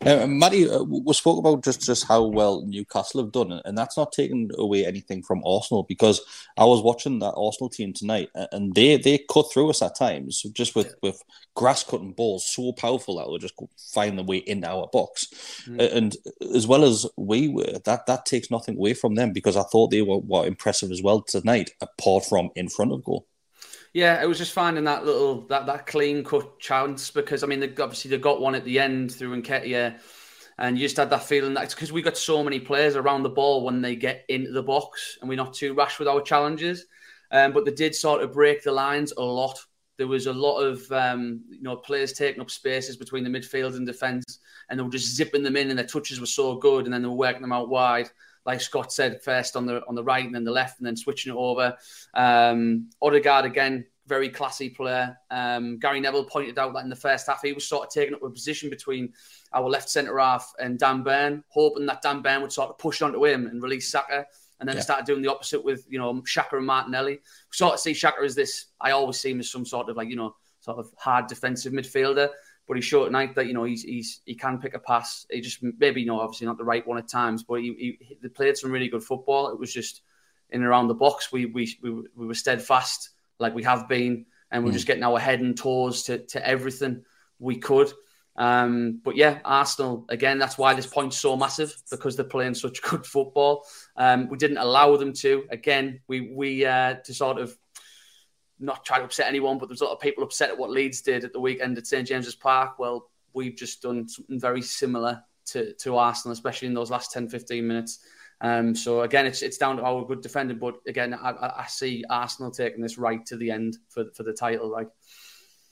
Uh, 0.00 0.26
Matty, 0.26 0.68
uh, 0.70 0.82
we 0.82 1.12
spoke 1.12 1.38
about 1.38 1.62
just, 1.62 1.82
just 1.82 2.06
how 2.06 2.24
well 2.24 2.64
Newcastle 2.64 3.22
have 3.22 3.32
done, 3.32 3.60
and 3.66 3.76
that's 3.76 3.98
not 3.98 4.12
taking 4.12 4.50
away 4.56 4.86
anything 4.86 5.22
from 5.22 5.42
Arsenal 5.44 5.82
because 5.82 6.22
I 6.56 6.64
was 6.64 6.80
watching 6.80 7.18
that 7.18 7.34
Arsenal 7.36 7.68
team 7.68 7.92
tonight, 7.92 8.30
and 8.34 8.74
they 8.74 8.96
they 8.96 9.18
cut 9.30 9.52
through 9.52 9.68
us 9.68 9.82
at 9.82 9.94
times, 9.94 10.40
just 10.54 10.74
with, 10.74 10.94
with 11.02 11.22
grass 11.54 11.84
cutting 11.84 12.12
balls 12.12 12.50
so 12.50 12.72
powerful 12.72 13.16
that 13.18 13.26
they'll 13.26 13.36
just 13.36 13.60
find 13.92 14.16
their 14.16 14.24
way 14.24 14.38
into 14.38 14.66
our 14.66 14.88
box. 14.90 15.26
Mm. 15.66 15.92
And 15.94 16.16
as 16.54 16.66
well 16.66 16.84
as 16.84 17.04
we 17.18 17.48
were, 17.48 17.78
that 17.84 18.06
that 18.06 18.24
takes 18.24 18.50
nothing 18.50 18.76
away 18.76 18.94
from 18.94 19.16
them 19.16 19.34
because 19.34 19.56
I 19.56 19.64
thought 19.64 19.90
they 19.90 20.02
were, 20.02 20.18
were 20.20 20.46
impressive 20.46 20.90
as 20.90 21.02
well 21.02 21.20
tonight, 21.20 21.72
apart 21.82 22.24
from 22.24 22.50
in 22.56 22.70
front 22.70 22.92
of 22.92 23.04
goal. 23.04 23.26
Yeah, 23.94 24.22
it 24.22 24.26
was 24.26 24.38
just 24.38 24.52
finding 24.52 24.84
that 24.84 25.04
little 25.04 25.42
that 25.48 25.66
that 25.66 25.86
clean 25.86 26.24
cut 26.24 26.58
chance 26.58 27.10
because 27.10 27.42
I 27.42 27.46
mean 27.46 27.60
they 27.60 27.68
obviously 27.68 28.10
they 28.10 28.18
got 28.18 28.40
one 28.40 28.54
at 28.54 28.64
the 28.64 28.78
end 28.78 29.12
through 29.12 29.40
Nketiah, 29.40 29.98
and 30.58 30.78
you 30.78 30.84
just 30.84 30.96
had 30.96 31.10
that 31.10 31.24
feeling 31.24 31.54
that 31.54 31.70
because 31.70 31.92
we 31.92 32.02
got 32.02 32.16
so 32.16 32.44
many 32.44 32.60
players 32.60 32.96
around 32.96 33.22
the 33.22 33.30
ball 33.30 33.64
when 33.64 33.80
they 33.80 33.96
get 33.96 34.24
into 34.28 34.52
the 34.52 34.62
box 34.62 35.18
and 35.20 35.28
we're 35.28 35.36
not 35.36 35.54
too 35.54 35.74
rash 35.74 35.98
with 35.98 36.08
our 36.08 36.20
challenges, 36.20 36.86
um, 37.30 37.52
but 37.52 37.64
they 37.64 37.72
did 37.72 37.94
sort 37.94 38.22
of 38.22 38.32
break 38.32 38.62
the 38.62 38.72
lines 38.72 39.12
a 39.16 39.22
lot. 39.22 39.58
There 39.96 40.06
was 40.06 40.26
a 40.26 40.32
lot 40.32 40.60
of 40.60 40.90
um, 40.92 41.42
you 41.50 41.62
know 41.62 41.76
players 41.76 42.12
taking 42.12 42.40
up 42.42 42.50
spaces 42.50 42.96
between 42.96 43.24
the 43.24 43.30
midfield 43.30 43.76
and 43.76 43.86
defence, 43.86 44.38
and 44.68 44.78
they 44.78 44.82
were 44.82 44.90
just 44.90 45.14
zipping 45.16 45.42
them 45.42 45.56
in, 45.56 45.70
and 45.70 45.78
their 45.78 45.86
touches 45.86 46.20
were 46.20 46.26
so 46.26 46.56
good, 46.56 46.84
and 46.84 46.92
then 46.92 47.02
they 47.02 47.08
were 47.08 47.14
working 47.14 47.42
them 47.42 47.52
out 47.52 47.70
wide 47.70 48.10
like 48.46 48.60
Scott 48.60 48.92
said, 48.92 49.22
first 49.22 49.56
on 49.56 49.66
the 49.66 49.84
on 49.86 49.94
the 49.94 50.04
right 50.04 50.24
and 50.24 50.34
then 50.34 50.44
the 50.44 50.50
left, 50.50 50.78
and 50.78 50.86
then 50.86 50.96
switching 50.96 51.32
it 51.32 51.36
over. 51.36 51.76
Um, 52.14 52.90
Odegaard 53.02 53.44
again, 53.44 53.86
very 54.06 54.28
classy 54.28 54.70
player. 54.70 55.16
Um, 55.30 55.78
Gary 55.78 56.00
Neville 56.00 56.24
pointed 56.24 56.58
out 56.58 56.72
that 56.74 56.84
in 56.84 56.88
the 56.90 56.96
first 56.96 57.26
half 57.26 57.42
he 57.42 57.52
was 57.52 57.66
sort 57.66 57.86
of 57.86 57.92
taking 57.92 58.14
up 58.14 58.22
a 58.22 58.30
position 58.30 58.70
between 58.70 59.12
our 59.52 59.68
left 59.68 59.88
centre 59.90 60.18
half 60.18 60.52
and 60.58 60.78
Dan 60.78 61.02
Burn, 61.02 61.44
hoping 61.48 61.86
that 61.86 62.02
Dan 62.02 62.22
Burn 62.22 62.42
would 62.42 62.52
sort 62.52 62.70
of 62.70 62.78
push 62.78 63.02
onto 63.02 63.24
him 63.24 63.46
and 63.46 63.62
release 63.62 63.90
Saka. 63.90 64.26
And 64.60 64.68
then 64.68 64.76
Yeah. 64.76 64.82
started 64.82 65.06
doing 65.06 65.22
the 65.22 65.30
opposite 65.30 65.62
with 65.64 65.84
you 65.88 65.98
know 65.98 66.14
Xhaka 66.14 66.56
and 66.56 66.66
Martinelli. 66.66 67.12
We 67.12 67.20
sort 67.52 67.74
of 67.74 67.80
see 67.80 67.92
Xhaka 67.92 68.24
as 68.24 68.34
this. 68.34 68.66
I 68.80 68.90
always 68.90 69.20
see 69.20 69.30
him 69.30 69.38
as 69.40 69.50
some 69.50 69.64
sort 69.64 69.88
of 69.88 69.96
like 69.96 70.08
you 70.08 70.16
know 70.16 70.34
sort 70.60 70.78
of 70.78 70.92
hard 70.98 71.28
defensive 71.28 71.72
midfielder. 71.72 72.28
But 72.68 72.76
he 72.76 72.82
showed 72.82 73.06
tonight 73.06 73.34
that 73.34 73.46
you 73.46 73.54
know 73.54 73.64
he's 73.64 73.82
he's 73.82 74.20
he 74.26 74.34
can 74.34 74.58
pick 74.58 74.74
a 74.74 74.78
pass. 74.78 75.26
He 75.30 75.40
just 75.40 75.62
maybe 75.62 76.02
you 76.02 76.06
know 76.06 76.20
obviously 76.20 76.46
not 76.46 76.58
the 76.58 76.64
right 76.64 76.86
one 76.86 76.98
at 76.98 77.08
times, 77.08 77.42
but 77.42 77.60
he, 77.60 77.96
he, 78.00 78.16
he 78.20 78.28
played 78.28 78.58
some 78.58 78.70
really 78.70 78.88
good 78.88 79.02
football. 79.02 79.48
It 79.48 79.58
was 79.58 79.72
just 79.72 80.02
in 80.50 80.60
and 80.60 80.68
around 80.68 80.88
the 80.88 80.94
box. 80.94 81.32
We 81.32 81.46
we 81.46 81.74
we, 81.82 81.90
we 82.14 82.26
were 82.26 82.34
steadfast 82.34 83.10
like 83.38 83.54
we 83.54 83.64
have 83.64 83.88
been, 83.88 84.26
and 84.50 84.62
we're 84.62 84.70
mm. 84.70 84.74
just 84.74 84.86
getting 84.86 85.02
our 85.02 85.18
head 85.18 85.40
and 85.40 85.56
toes 85.56 86.02
to 86.04 86.18
to 86.26 86.46
everything 86.46 87.04
we 87.38 87.56
could. 87.56 87.90
Um, 88.36 89.00
but 89.02 89.16
yeah, 89.16 89.40
Arsenal 89.46 90.04
again. 90.10 90.38
That's 90.38 90.58
why 90.58 90.74
this 90.74 90.86
point's 90.86 91.18
so 91.18 91.36
massive 91.36 91.74
because 91.90 92.16
they're 92.16 92.26
playing 92.26 92.54
such 92.54 92.82
good 92.88 93.06
football. 93.06 93.64
Um, 93.96 94.28
we 94.28 94.36
didn't 94.36 94.58
allow 94.58 94.96
them 94.98 95.14
to. 95.14 95.44
Again, 95.50 96.00
we 96.06 96.32
we 96.32 96.66
uh, 96.66 96.96
to 97.04 97.14
sort 97.14 97.38
of 97.38 97.56
not 98.60 98.84
try 98.84 98.98
to 98.98 99.04
upset 99.04 99.28
anyone, 99.28 99.58
but 99.58 99.68
there's 99.68 99.80
a 99.80 99.84
lot 99.84 99.92
of 99.92 100.00
people 100.00 100.24
upset 100.24 100.50
at 100.50 100.58
what 100.58 100.70
Leeds 100.70 101.00
did 101.00 101.24
at 101.24 101.32
the 101.32 101.40
weekend 101.40 101.78
at 101.78 101.86
St 101.86 102.06
James's 102.06 102.34
Park. 102.34 102.78
Well, 102.78 103.10
we've 103.34 103.56
just 103.56 103.82
done 103.82 104.08
something 104.08 104.40
very 104.40 104.62
similar 104.62 105.22
to, 105.46 105.72
to 105.74 105.96
Arsenal, 105.96 106.32
especially 106.32 106.68
in 106.68 106.74
those 106.74 106.90
last 106.90 107.12
10, 107.12 107.28
15 107.28 107.66
minutes. 107.66 108.00
Um, 108.40 108.74
so 108.74 109.02
again, 109.02 109.26
it's 109.26 109.42
it's 109.42 109.58
down 109.58 109.76
to 109.78 109.82
our 109.82 110.04
good 110.04 110.20
defending, 110.20 110.58
but 110.58 110.76
again, 110.86 111.12
I, 111.12 111.30
I 111.58 111.66
see 111.66 112.04
Arsenal 112.08 112.52
taking 112.52 112.80
this 112.80 112.96
right 112.96 113.24
to 113.26 113.36
the 113.36 113.50
end 113.50 113.78
for 113.88 114.04
for 114.14 114.22
the 114.22 114.32
title. 114.32 114.70
Like, 114.70 114.88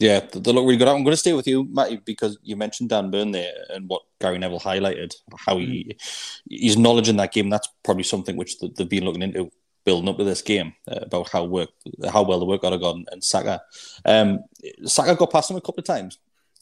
yeah, 0.00 0.18
they 0.18 0.52
look 0.52 0.64
really 0.64 0.76
good. 0.76 0.88
I'm 0.88 1.04
going 1.04 1.12
to 1.12 1.16
stay 1.16 1.32
with 1.32 1.46
you, 1.46 1.64
Matty, 1.70 2.00
because 2.04 2.38
you 2.42 2.56
mentioned 2.56 2.88
Dan 2.88 3.12
Burn 3.12 3.30
there 3.30 3.52
and 3.70 3.88
what 3.88 4.02
Gary 4.20 4.38
Neville 4.38 4.58
highlighted, 4.58 5.14
how 5.36 5.58
he 5.58 5.96
mm. 5.96 6.60
his 6.60 6.76
knowledge 6.76 7.08
in 7.08 7.18
that 7.18 7.32
game. 7.32 7.50
That's 7.50 7.68
probably 7.84 8.02
something 8.02 8.36
which 8.36 8.58
they've 8.58 8.88
been 8.88 9.04
looking 9.04 9.22
into 9.22 9.52
building 9.86 10.08
up 10.08 10.18
to 10.18 10.24
this 10.24 10.42
game 10.42 10.74
uh, 10.90 10.98
about 11.02 11.30
how 11.30 11.44
work 11.44 11.70
how 12.12 12.22
well 12.22 12.38
the 12.38 12.44
work 12.44 12.60
got 12.60 12.76
gone 12.76 13.06
and 13.10 13.24
Saka. 13.24 13.62
Um, 14.04 14.40
Saka 14.84 15.14
got 15.14 15.32
past 15.32 15.50
him 15.50 15.56
a 15.56 15.60
couple 15.62 15.80
of 15.80 15.86
times, 15.86 16.18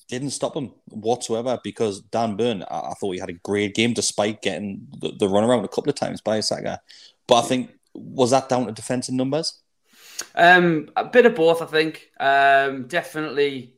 didn't 0.09 0.31
stop 0.31 0.54
him 0.54 0.71
whatsoever 0.90 1.59
because 1.64 2.02
Dan 2.02 2.37
Burn, 2.37 2.62
I, 2.71 2.90
I 2.90 2.95
thought 3.00 3.12
he 3.12 3.19
had 3.19 3.31
a 3.31 3.40
great 3.43 3.75
game 3.75 3.95
despite 3.95 4.43
getting 4.43 4.87
the, 5.00 5.12
the 5.19 5.28
run 5.28 5.43
around 5.43 5.64
a 5.64 5.69
couple 5.69 5.90
of 5.90 5.97
times 5.97 6.21
by 6.21 6.38
Saka. 6.38 6.81
But 7.26 7.45
I 7.45 7.49
think 7.49 7.73
was 7.95 8.31
that 8.31 8.49
down 8.49 8.66
to 8.66 8.73
defensive 8.73 9.14
numbers? 9.14 9.61
Um, 10.35 10.90
a 10.95 11.04
bit 11.04 11.26
of 11.26 11.35
both, 11.35 11.62
I 11.62 11.66
think. 11.66 12.11
Um, 12.21 12.87
definitely 12.87 13.75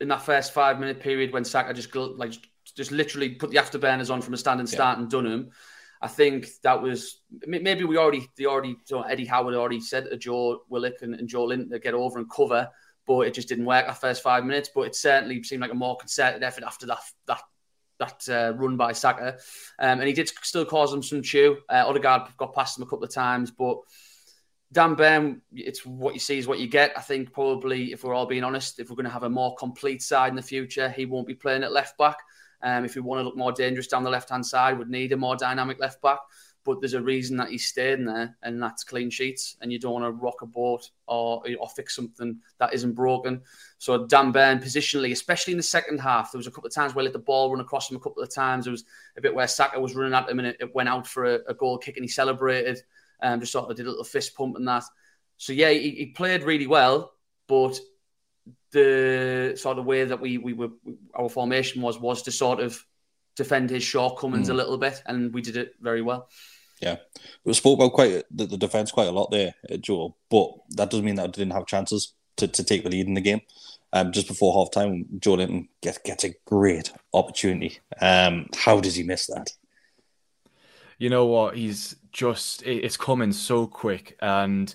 in 0.00 0.08
that 0.08 0.22
first 0.22 0.52
five 0.52 0.78
minute 0.78 1.00
period 1.00 1.32
when 1.32 1.44
Saka 1.44 1.74
just 1.74 1.94
like 1.94 2.34
just 2.76 2.92
literally 2.92 3.30
put 3.30 3.50
the 3.50 3.56
afterburners 3.56 4.12
on 4.12 4.22
from 4.22 4.34
a 4.34 4.36
standing 4.36 4.66
start 4.66 4.96
yeah. 4.96 5.02
and 5.02 5.10
done 5.10 5.26
him. 5.26 5.50
I 6.00 6.08
think 6.08 6.48
that 6.62 6.80
was 6.80 7.20
maybe 7.46 7.84
we 7.84 7.96
already 7.96 8.28
the 8.36 8.46
already 8.46 8.76
so 8.84 9.02
Eddie 9.02 9.24
Howe 9.24 9.44
already 9.52 9.80
said 9.80 10.08
to 10.10 10.16
Joe 10.16 10.62
Willock 10.68 11.02
and, 11.02 11.14
and 11.14 11.28
Joelinton 11.28 11.70
to 11.70 11.78
get 11.78 11.94
over 11.94 12.18
and 12.18 12.30
cover, 12.30 12.68
but 13.06 13.26
it 13.26 13.34
just 13.34 13.48
didn't 13.48 13.64
work 13.64 13.86
that 13.86 14.00
first 14.00 14.22
five 14.22 14.44
minutes. 14.44 14.70
But 14.74 14.82
it 14.82 14.94
certainly 14.94 15.42
seemed 15.42 15.62
like 15.62 15.72
a 15.72 15.74
more 15.74 15.96
concerted 15.96 16.42
effort 16.42 16.64
after 16.64 16.86
that 16.86 17.00
that 17.26 17.42
that 17.98 18.28
uh, 18.28 18.56
run 18.56 18.76
by 18.76 18.92
Saka, 18.92 19.38
um, 19.80 19.98
and 19.98 20.04
he 20.04 20.12
did 20.12 20.28
still 20.42 20.64
cause 20.64 20.92
them 20.92 21.02
some 21.02 21.22
chew. 21.22 21.58
Uh, 21.68 21.84
Odegaard 21.86 22.28
got 22.36 22.54
past 22.54 22.78
him 22.78 22.84
a 22.84 22.86
couple 22.86 23.04
of 23.04 23.12
times, 23.12 23.50
but 23.50 23.78
Dan 24.70 24.94
Burn, 24.94 25.40
it's 25.52 25.84
what 25.86 26.14
you 26.14 26.20
see 26.20 26.38
is 26.38 26.46
what 26.46 26.58
you 26.58 26.68
get. 26.68 26.92
I 26.96 27.00
think 27.00 27.32
probably, 27.32 27.92
if 27.92 28.04
we're 28.04 28.14
all 28.14 28.26
being 28.26 28.44
honest, 28.44 28.78
if 28.78 28.90
we're 28.90 28.96
going 28.96 29.06
to 29.06 29.10
have 29.10 29.22
a 29.22 29.30
more 29.30 29.56
complete 29.56 30.02
side 30.02 30.28
in 30.28 30.36
the 30.36 30.42
future, 30.42 30.90
he 30.90 31.06
won't 31.06 31.26
be 31.26 31.34
playing 31.34 31.64
at 31.64 31.72
left 31.72 31.96
back. 31.96 32.18
Um, 32.62 32.84
if 32.84 32.94
we 32.94 33.00
want 33.00 33.20
to 33.20 33.24
look 33.24 33.36
more 33.36 33.52
dangerous 33.52 33.86
down 33.86 34.04
the 34.04 34.10
left 34.10 34.30
hand 34.30 34.44
side, 34.44 34.78
would 34.78 34.90
need 34.90 35.12
a 35.12 35.16
more 35.16 35.36
dynamic 35.36 35.78
left 35.78 36.02
back. 36.02 36.18
But 36.64 36.80
there's 36.80 36.94
a 36.94 37.00
reason 37.00 37.36
that 37.38 37.48
he's 37.48 37.66
staying 37.66 38.04
there, 38.04 38.36
and 38.42 38.62
that's 38.62 38.84
clean 38.84 39.10
sheets. 39.10 39.56
And 39.62 39.72
you 39.72 39.78
don't 39.78 39.92
want 39.92 40.04
to 40.04 40.10
rock 40.10 40.42
a 40.42 40.46
boat 40.46 40.90
or 41.06 41.42
or 41.58 41.68
fix 41.68 41.96
something 41.96 42.40
that 42.58 42.74
isn't 42.74 42.92
broken. 42.92 43.40
So 43.78 44.06
Dan 44.06 44.32
Burn 44.32 44.58
positionally, 44.58 45.12
especially 45.12 45.52
in 45.52 45.56
the 45.56 45.62
second 45.62 45.98
half, 45.98 46.32
there 46.32 46.38
was 46.38 46.46
a 46.46 46.50
couple 46.50 46.66
of 46.66 46.74
times 46.74 46.94
where 46.94 47.02
he 47.02 47.06
let 47.06 47.12
the 47.12 47.20
ball 47.20 47.50
run 47.50 47.60
across 47.60 47.90
him 47.90 47.96
a 47.96 48.00
couple 48.00 48.22
of 48.22 48.34
times. 48.34 48.64
There 48.64 48.72
was 48.72 48.84
a 49.16 49.20
bit 49.20 49.34
where 49.34 49.46
Saka 49.46 49.80
was 49.80 49.94
running 49.94 50.14
at 50.14 50.28
him 50.28 50.40
and 50.40 50.48
it, 50.48 50.56
it 50.60 50.74
went 50.74 50.88
out 50.88 51.06
for 51.06 51.24
a, 51.24 51.38
a, 51.48 51.54
goal 51.54 51.78
kick 51.78 51.96
and 51.96 52.04
he 52.04 52.08
celebrated. 52.08 52.82
Um, 53.22 53.40
just 53.40 53.52
sort 53.52 53.70
of 53.70 53.76
did 53.76 53.86
a 53.86 53.90
little 53.90 54.04
fist 54.04 54.34
pump 54.34 54.56
and 54.56 54.66
that. 54.68 54.84
So 55.38 55.52
yeah, 55.52 55.70
he, 55.70 55.90
he 55.90 56.06
played 56.06 56.42
really 56.42 56.66
well, 56.66 57.12
but 57.46 57.78
the 58.72 59.54
sort 59.56 59.78
of 59.78 59.86
way 59.86 60.04
that 60.04 60.20
we 60.20 60.38
we 60.38 60.52
were 60.52 60.70
our 61.14 61.28
formation 61.28 61.82
was 61.82 61.98
was 61.98 62.22
to 62.22 62.32
sort 62.32 62.60
of 62.60 62.84
defend 63.36 63.70
his 63.70 63.82
shortcomings 63.82 64.48
mm. 64.48 64.50
a 64.50 64.54
little 64.54 64.78
bit, 64.78 65.02
and 65.06 65.32
we 65.32 65.40
did 65.40 65.56
it 65.56 65.74
very 65.80 66.02
well. 66.02 66.28
Yeah, 66.80 66.96
we 67.44 67.54
spoke 67.54 67.78
about 67.78 67.92
quite 67.92 68.24
the, 68.30 68.46
the 68.46 68.56
defense 68.56 68.92
quite 68.92 69.08
a 69.08 69.12
lot 69.12 69.30
there, 69.30 69.54
uh, 69.70 69.76
Joe. 69.76 70.16
But 70.30 70.50
that 70.70 70.90
doesn't 70.90 71.04
mean 71.04 71.16
that 71.16 71.24
I 71.24 71.28
didn't 71.28 71.52
have 71.52 71.66
chances 71.66 72.14
to, 72.36 72.46
to 72.46 72.64
take 72.64 72.84
the 72.84 72.90
lead 72.90 73.06
in 73.06 73.14
the 73.14 73.20
game. 73.20 73.40
Um, 73.92 74.12
just 74.12 74.28
before 74.28 74.54
half 74.54 74.70
time, 74.70 75.06
Joelinton 75.18 75.68
gets 75.82 75.98
gets 75.98 76.24
a 76.24 76.34
great 76.44 76.92
opportunity. 77.14 77.78
Um, 78.00 78.48
how 78.54 78.80
does 78.80 78.96
he 78.96 79.02
miss 79.02 79.26
that? 79.26 79.50
You 80.98 81.10
know 81.10 81.26
what? 81.26 81.56
He's 81.56 81.96
just 82.12 82.62
it's 82.64 82.96
coming 82.96 83.32
so 83.32 83.66
quick, 83.66 84.16
and 84.20 84.72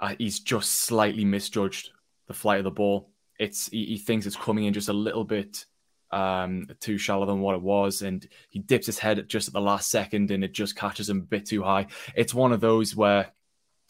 uh, 0.00 0.14
he's 0.18 0.40
just 0.40 0.72
slightly 0.72 1.24
misjudged 1.24 1.90
the 2.26 2.34
flight 2.34 2.58
of 2.58 2.64
the 2.64 2.70
ball 2.70 3.10
it's 3.40 3.68
he, 3.70 3.86
he 3.86 3.98
thinks 3.98 4.26
it's 4.26 4.36
coming 4.36 4.66
in 4.66 4.74
just 4.74 4.90
a 4.90 4.92
little 4.92 5.24
bit 5.24 5.64
um, 6.12 6.68
too 6.78 6.98
shallow 6.98 7.24
than 7.24 7.40
what 7.40 7.54
it 7.54 7.62
was, 7.62 8.02
and 8.02 8.28
he 8.50 8.58
dips 8.58 8.86
his 8.86 8.98
head 8.98 9.26
just 9.28 9.48
at 9.48 9.54
the 9.54 9.60
last 9.60 9.90
second, 9.90 10.30
and 10.30 10.44
it 10.44 10.52
just 10.52 10.76
catches 10.76 11.08
him 11.08 11.18
a 11.18 11.22
bit 11.22 11.46
too 11.46 11.62
high. 11.62 11.86
It's 12.14 12.34
one 12.34 12.52
of 12.52 12.60
those 12.60 12.94
where 12.94 13.32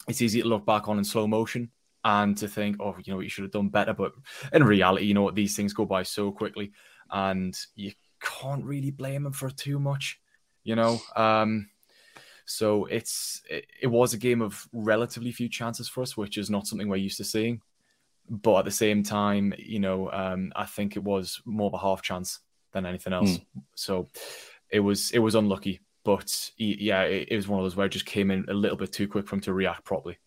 it's 0.07 0.21
easy 0.21 0.41
to 0.41 0.47
look 0.47 0.65
back 0.65 0.87
on 0.87 0.97
in 0.97 1.03
slow 1.03 1.27
motion 1.27 1.69
and 2.03 2.35
to 2.37 2.47
think, 2.47 2.77
oh, 2.79 2.95
you 3.03 3.13
know, 3.13 3.19
you 3.19 3.29
should 3.29 3.43
have 3.43 3.51
done 3.51 3.67
better. 3.67 3.93
But 3.93 4.13
in 4.53 4.63
reality, 4.63 5.05
you 5.05 5.13
know 5.13 5.21
what, 5.21 5.35
these 5.35 5.55
things 5.55 5.73
go 5.73 5.85
by 5.85 6.03
so 6.03 6.31
quickly, 6.31 6.71
and 7.11 7.55
you 7.75 7.91
can't 8.21 8.63
really 8.63 8.91
blame 8.91 9.25
him 9.25 9.33
for 9.33 9.49
too 9.49 9.79
much, 9.79 10.21
you 10.63 10.77
know. 10.77 10.97
Um, 11.17 11.67
so 12.45 12.85
it's 12.85 13.41
it, 13.49 13.65
it 13.81 13.87
was 13.87 14.13
a 14.13 14.17
game 14.17 14.41
of 14.41 14.65
relatively 14.71 15.33
few 15.33 15.49
chances 15.49 15.89
for 15.89 16.03
us, 16.03 16.15
which 16.15 16.37
is 16.37 16.49
not 16.49 16.67
something 16.67 16.87
we're 16.87 16.95
used 16.95 17.17
to 17.17 17.25
seeing 17.25 17.61
but 18.31 18.59
at 18.59 18.65
the 18.65 18.71
same 18.71 19.03
time, 19.03 19.53
you 19.57 19.79
know, 19.79 20.09
um, 20.09 20.53
I 20.55 20.65
think 20.65 20.95
it 20.95 21.03
was 21.03 21.41
more 21.45 21.67
of 21.67 21.73
a 21.73 21.77
half 21.77 22.01
chance 22.01 22.39
than 22.71 22.85
anything 22.85 23.11
else. 23.11 23.37
Mm. 23.37 23.45
So 23.75 24.07
it 24.69 24.79
was 24.79 25.11
it 25.11 25.19
was 25.19 25.35
unlucky, 25.35 25.81
but 26.05 26.51
he, 26.55 26.77
yeah, 26.79 27.03
it, 27.03 27.27
it, 27.29 27.35
was 27.35 27.49
one 27.49 27.59
of 27.59 27.65
those 27.65 27.75
where 27.75 27.87
it 27.87 27.91
just 27.91 28.05
came 28.05 28.31
in 28.31 28.45
a 28.47 28.53
little 28.53 28.77
bit 28.77 28.93
too 28.93 29.07
quick 29.07 29.27
for 29.27 29.35
him 29.35 29.41
to 29.41 29.53
react 29.53 29.83
properly. 29.83 30.17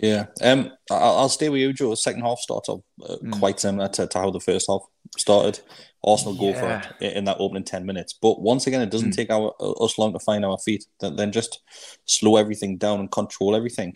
Yeah, 0.00 0.26
um, 0.42 0.72
I'll 0.90 1.28
stay 1.28 1.50
with 1.50 1.60
you, 1.60 1.72
Joe. 1.72 1.94
Second 1.94 2.22
half 2.22 2.38
started 2.38 2.82
uh, 3.02 3.16
mm. 3.22 3.38
quite 3.38 3.60
similar 3.60 3.88
to, 3.88 4.06
to, 4.06 4.18
how 4.18 4.30
the 4.30 4.40
first 4.40 4.66
half 4.68 4.80
started. 5.18 5.60
Arsenal 6.02 6.34
yeah. 6.36 6.52
go 6.52 6.58
for 6.58 7.04
it 7.04 7.12
in 7.12 7.24
that 7.24 7.36
opening 7.38 7.64
ten 7.64 7.84
minutes, 7.84 8.14
but 8.14 8.40
once 8.40 8.66
again, 8.66 8.80
it 8.80 8.90
doesn't 8.90 9.10
mm. 9.10 9.16
take 9.16 9.30
our 9.30 9.54
us 9.60 9.98
long 9.98 10.14
to 10.14 10.18
find 10.18 10.44
our 10.44 10.56
feet. 10.56 10.86
Then 11.00 11.32
just 11.32 11.60
slow 12.06 12.36
everything 12.36 12.78
down 12.78 13.00
and 13.00 13.10
control 13.10 13.54
everything, 13.54 13.94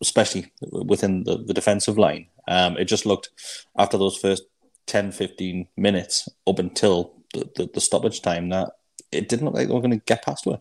especially 0.00 0.52
within 0.60 1.22
the, 1.22 1.38
the 1.38 1.54
defensive 1.54 1.96
line. 1.96 2.26
Um, 2.48 2.76
it 2.76 2.86
just 2.86 3.06
looked 3.06 3.30
after 3.78 3.96
those 3.96 4.16
first 4.16 4.42
10, 4.86 5.12
15 5.12 5.68
minutes 5.76 6.28
up 6.46 6.58
until 6.58 7.14
the, 7.32 7.48
the, 7.56 7.70
the 7.74 7.80
stoppage 7.80 8.20
time 8.20 8.48
that 8.50 8.70
it 9.12 9.28
didn't 9.28 9.46
look 9.46 9.54
like 9.54 9.68
they 9.68 9.74
were 9.74 9.80
going 9.80 9.98
to 9.98 10.04
get 10.04 10.24
past 10.24 10.44
her. 10.46 10.60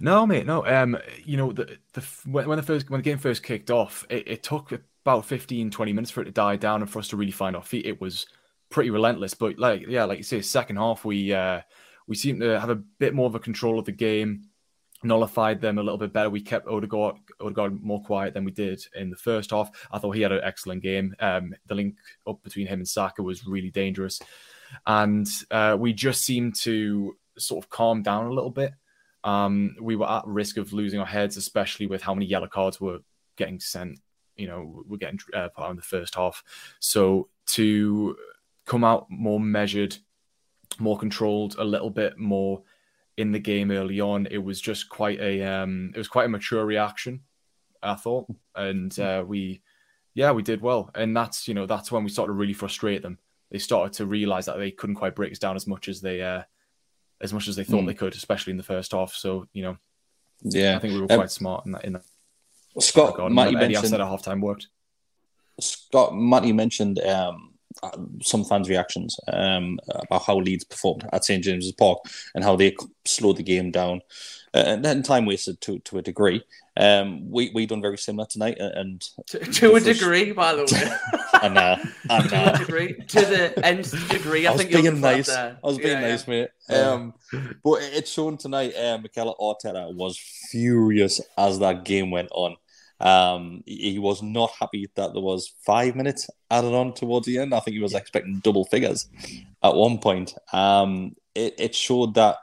No, 0.00 0.26
mate, 0.26 0.46
no. 0.46 0.66
Um, 0.66 0.98
you 1.24 1.36
know, 1.36 1.52
the 1.52 1.78
the 1.92 2.00
when, 2.26 2.48
the 2.56 2.62
first 2.62 2.90
when 2.90 3.00
the 3.00 3.04
game 3.04 3.18
first 3.18 3.42
kicked 3.42 3.70
off, 3.70 4.06
it, 4.10 4.28
it, 4.28 4.42
took 4.42 4.72
about 5.04 5.24
15, 5.24 5.70
20 5.70 5.92
minutes 5.92 6.10
for 6.10 6.22
it 6.22 6.26
to 6.26 6.30
die 6.30 6.56
down 6.56 6.82
and 6.82 6.90
for 6.90 6.98
us 6.98 7.08
to 7.08 7.16
really 7.16 7.32
find 7.32 7.56
our 7.56 7.62
feet. 7.62 7.86
It 7.86 8.00
was 8.00 8.26
pretty 8.70 8.90
relentless, 8.90 9.34
but 9.34 9.58
like 9.58 9.86
yeah, 9.88 10.04
like 10.04 10.18
you 10.18 10.24
say, 10.24 10.40
second 10.42 10.76
half 10.76 11.04
we 11.04 11.32
uh 11.32 11.60
we 12.06 12.16
seemed 12.16 12.40
to 12.40 12.58
have 12.58 12.70
a 12.70 12.76
bit 12.76 13.14
more 13.14 13.26
of 13.26 13.34
a 13.34 13.40
control 13.40 13.78
of 13.78 13.84
the 13.84 13.92
game, 13.92 14.48
nullified 15.02 15.60
them 15.60 15.78
a 15.78 15.82
little 15.82 15.98
bit 15.98 16.12
better. 16.12 16.30
We 16.30 16.40
kept 16.40 16.68
Odegaard 16.68 17.16
Odegaard 17.40 17.82
more 17.82 18.02
quiet 18.02 18.34
than 18.34 18.44
we 18.44 18.52
did 18.52 18.84
in 18.94 19.10
the 19.10 19.16
first 19.16 19.50
half. 19.50 19.70
I 19.90 19.98
thought 19.98 20.12
he 20.12 20.22
had 20.22 20.32
an 20.32 20.42
excellent 20.42 20.82
game. 20.82 21.14
Um, 21.20 21.54
the 21.66 21.74
link 21.74 21.96
up 22.26 22.42
between 22.42 22.66
him 22.66 22.80
and 22.80 22.88
Saka 22.88 23.22
was 23.22 23.46
really 23.46 23.70
dangerous, 23.70 24.20
and 24.86 25.26
uh, 25.50 25.76
we 25.78 25.92
just 25.92 26.24
seemed 26.24 26.56
to 26.60 27.16
sort 27.38 27.64
of 27.64 27.70
calm 27.70 28.02
down 28.02 28.26
a 28.26 28.32
little 28.32 28.50
bit 28.50 28.72
um, 29.24 29.76
we 29.80 29.96
were 29.96 30.10
at 30.10 30.26
risk 30.26 30.56
of 30.56 30.72
losing 30.72 31.00
our 31.00 31.06
heads, 31.06 31.36
especially 31.36 31.86
with 31.86 32.02
how 32.02 32.14
many 32.14 32.26
yellow 32.26 32.48
cards 32.48 32.80
were 32.80 32.98
getting 33.36 33.60
sent. 33.60 33.98
You 34.36 34.48
know, 34.48 34.82
we're 34.86 34.96
getting 34.96 35.20
uh, 35.34 35.48
put 35.48 35.70
in 35.70 35.76
the 35.76 35.82
first 35.82 36.14
half. 36.14 36.42
So 36.80 37.28
to 37.48 38.16
come 38.66 38.84
out 38.84 39.06
more 39.10 39.40
measured, 39.40 39.96
more 40.78 40.98
controlled, 40.98 41.56
a 41.58 41.64
little 41.64 41.90
bit 41.90 42.18
more 42.18 42.62
in 43.16 43.32
the 43.32 43.38
game 43.38 43.70
early 43.70 44.00
on, 44.00 44.26
it 44.30 44.38
was 44.38 44.60
just 44.60 44.88
quite 44.88 45.20
a 45.20 45.42
um, 45.42 45.92
it 45.94 45.98
was 45.98 46.08
quite 46.08 46.26
a 46.26 46.30
mature 46.30 46.64
reaction, 46.64 47.20
I 47.82 47.94
thought, 47.94 48.26
and 48.54 48.96
uh, 48.98 49.24
we, 49.26 49.62
yeah, 50.14 50.32
we 50.32 50.42
did 50.42 50.62
well, 50.62 50.90
and 50.94 51.16
that's 51.16 51.46
you 51.46 51.54
know 51.54 51.66
that's 51.66 51.92
when 51.92 52.04
we 52.04 52.10
started 52.10 52.32
to 52.32 52.38
really 52.38 52.54
frustrate 52.54 53.02
them. 53.02 53.18
They 53.50 53.58
started 53.58 53.92
to 53.94 54.06
realize 54.06 54.46
that 54.46 54.56
they 54.56 54.70
couldn't 54.70 54.96
quite 54.96 55.14
break 55.14 55.32
us 55.32 55.38
down 55.38 55.56
as 55.56 55.66
much 55.66 55.88
as 55.88 56.00
they 56.00 56.22
uh, 56.22 56.42
as 57.22 57.32
much 57.32 57.48
as 57.48 57.56
they 57.56 57.64
thought 57.64 57.82
mm. 57.82 57.86
they 57.86 57.94
could, 57.94 58.14
especially 58.14 58.50
in 58.50 58.56
the 58.56 58.62
first 58.62 58.92
half. 58.92 59.12
So 59.12 59.46
you 59.52 59.62
know, 59.62 59.76
yeah, 60.42 60.76
I 60.76 60.78
think 60.78 60.94
we 60.94 61.00
were 61.00 61.12
um, 61.12 61.18
quite 61.18 61.22
um, 61.22 61.28
smart 61.28 61.66
in 61.66 61.72
that. 61.72 61.84
In 61.84 61.92
that. 61.94 62.02
Scott, 62.78 63.30
Matt, 63.30 63.50
you 63.50 63.58
mentioned 63.58 63.88
said 63.88 64.00
a 64.00 64.06
half 64.06 64.22
time 64.22 64.40
worked. 64.40 64.68
Scott, 65.60 66.16
Matt, 66.16 66.46
you 66.46 66.54
mentioned 66.54 66.98
um, 67.00 67.52
uh, 67.82 67.98
some 68.22 68.44
fans' 68.44 68.68
reactions 68.68 69.16
um, 69.28 69.78
about 69.88 70.24
how 70.24 70.36
Leeds 70.36 70.64
performed 70.64 71.08
at 71.12 71.24
St 71.24 71.42
James's 71.42 71.72
Park 71.72 71.98
and 72.34 72.42
how 72.42 72.56
they 72.56 72.74
slowed 73.04 73.36
the 73.36 73.42
game 73.42 73.70
down. 73.70 74.00
Uh, 74.54 74.64
and 74.66 74.84
then 74.84 75.02
time 75.02 75.24
wasted 75.24 75.60
to 75.62 75.78
to 75.80 75.98
a 75.98 76.02
degree. 76.02 76.42
Um, 76.76 77.30
we 77.30 77.50
we 77.54 77.66
done 77.66 77.80
very 77.80 77.96
similar 77.98 78.26
tonight, 78.26 78.58
and 78.58 79.00
to, 79.26 79.38
to 79.38 79.74
a 79.74 79.80
degree, 79.80 80.32
by 80.32 80.54
the 80.54 80.64
way. 80.64 81.30
and 81.42 81.56
uh, 81.56 81.76
and 82.10 82.28
to 82.28 82.54
a 82.54 82.58
degree, 82.58 82.94
to 82.94 83.20
the 83.20 83.66
nth 83.66 84.08
degree. 84.10 84.46
I, 84.46 84.50
I 84.50 84.52
was 84.52 84.60
think 84.60 84.72
being 84.72 84.84
good 84.84 84.94
for 84.94 85.00
that 85.00 85.16
nice. 85.16 85.28
I 85.30 85.56
was 85.62 85.78
being 85.78 86.00
Yeah, 86.00 86.00
nice, 86.00 86.28
mate. 86.28 86.48
Um, 86.68 87.14
but 87.64 87.78
it's 87.82 88.10
shown 88.10 88.36
tonight. 88.36 88.74
Uh, 88.76 88.98
Mikel 88.98 89.34
Arteta 89.40 89.94
was 89.94 90.18
furious 90.50 91.20
as 91.38 91.58
that 91.60 91.84
game 91.84 92.10
went 92.10 92.28
on. 92.32 92.56
Um, 93.00 93.64
he 93.66 93.92
he 93.92 93.98
was 93.98 94.22
not 94.22 94.52
happy 94.58 94.88
that 94.94 95.12
there 95.12 95.22
was 95.22 95.52
five 95.66 95.96
minutes 95.96 96.28
added 96.50 96.74
on 96.74 96.92
towards 96.94 97.26
the 97.26 97.38
end. 97.38 97.54
I 97.54 97.60
think 97.60 97.74
he 97.74 97.82
was 97.82 97.94
expecting 97.94 98.40
double 98.40 98.64
figures 98.66 99.08
at 99.62 99.74
one 99.74 99.98
point. 99.98 100.34
Um, 100.52 101.16
it, 101.34 101.54
it 101.58 101.74
showed 101.74 102.14
that 102.14 102.36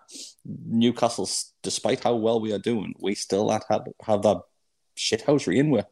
Newcastle, 0.46 1.29
despite 1.63 2.03
how 2.03 2.15
well 2.15 2.39
we 2.39 2.53
are 2.53 2.60
doing, 2.60 2.93
we 3.00 3.15
still 3.15 3.50
had, 3.50 3.63
had 3.69 3.81
have 4.03 4.22
that 4.24 4.41
shithousery 4.98 5.58
in 5.58 5.69
with. 5.69 5.86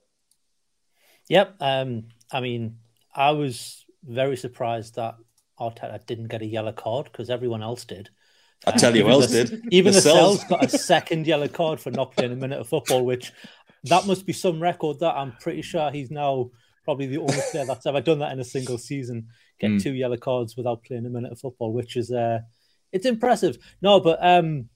Yep. 1.30 1.56
Um, 1.60 2.06
I 2.32 2.39
mean, 2.42 2.77
I 3.13 3.32
was 3.32 3.86
very 4.04 4.38
surprised 4.38 4.96
that 4.96 5.16
Arteta 5.60 6.06
didn't 6.06 6.27
get 6.27 6.42
a 6.42 6.46
yellow 6.46 6.72
card 6.72 7.10
because 7.12 7.30
everyone 7.30 7.63
else 7.63 7.86
did. 7.86 8.10
I 8.66 8.72
tell 8.72 8.96
you, 8.96 9.04
who 9.04 9.10
else 9.10 9.27
did. 9.32 9.66
Even 9.72 9.94
the, 9.94 10.01
Cells. 10.01 10.39
Cells 10.39 10.50
got 10.50 10.63
a 10.66 10.70
second 10.77 11.27
yellow 11.27 11.48
card 11.48 11.80
for 11.80 11.92
not 11.92 12.13
playing 12.13 12.34
a 12.34 12.36
minute 12.38 12.60
of 12.60 12.68
football, 12.68 13.06
which 13.06 13.32
that 13.84 14.08
must 14.08 14.25
be 14.25 14.34
some 14.34 14.60
record 14.62 15.00
that 15.00 15.16
I'm 15.16 15.34
pretty 15.39 15.62
sure 15.62 15.92
he's 15.92 16.12
now 16.12 16.50
probably 16.84 17.08
the 17.08 17.18
only 17.18 17.38
player 17.51 17.66
that's 17.66 17.86
ever 17.86 18.01
done 18.01 18.20
that 18.20 18.32
in 18.32 18.39
a 18.39 18.46
single 18.46 18.77
season, 18.77 19.27
get 19.60 19.72
Mm. 19.72 19.84
two 19.84 19.94
yellow 19.94 20.18
cards 20.18 20.56
without 20.56 20.84
playing 20.84 21.06
a 21.06 21.10
minute 21.10 21.32
of 21.32 21.39
football, 21.39 21.74
which 21.74 21.98
is 21.98 22.12
uh 22.12 22.39
it's 22.91 23.06
impressive. 23.06 23.58
No, 23.82 24.00
but 24.00 24.20
um 24.22 24.70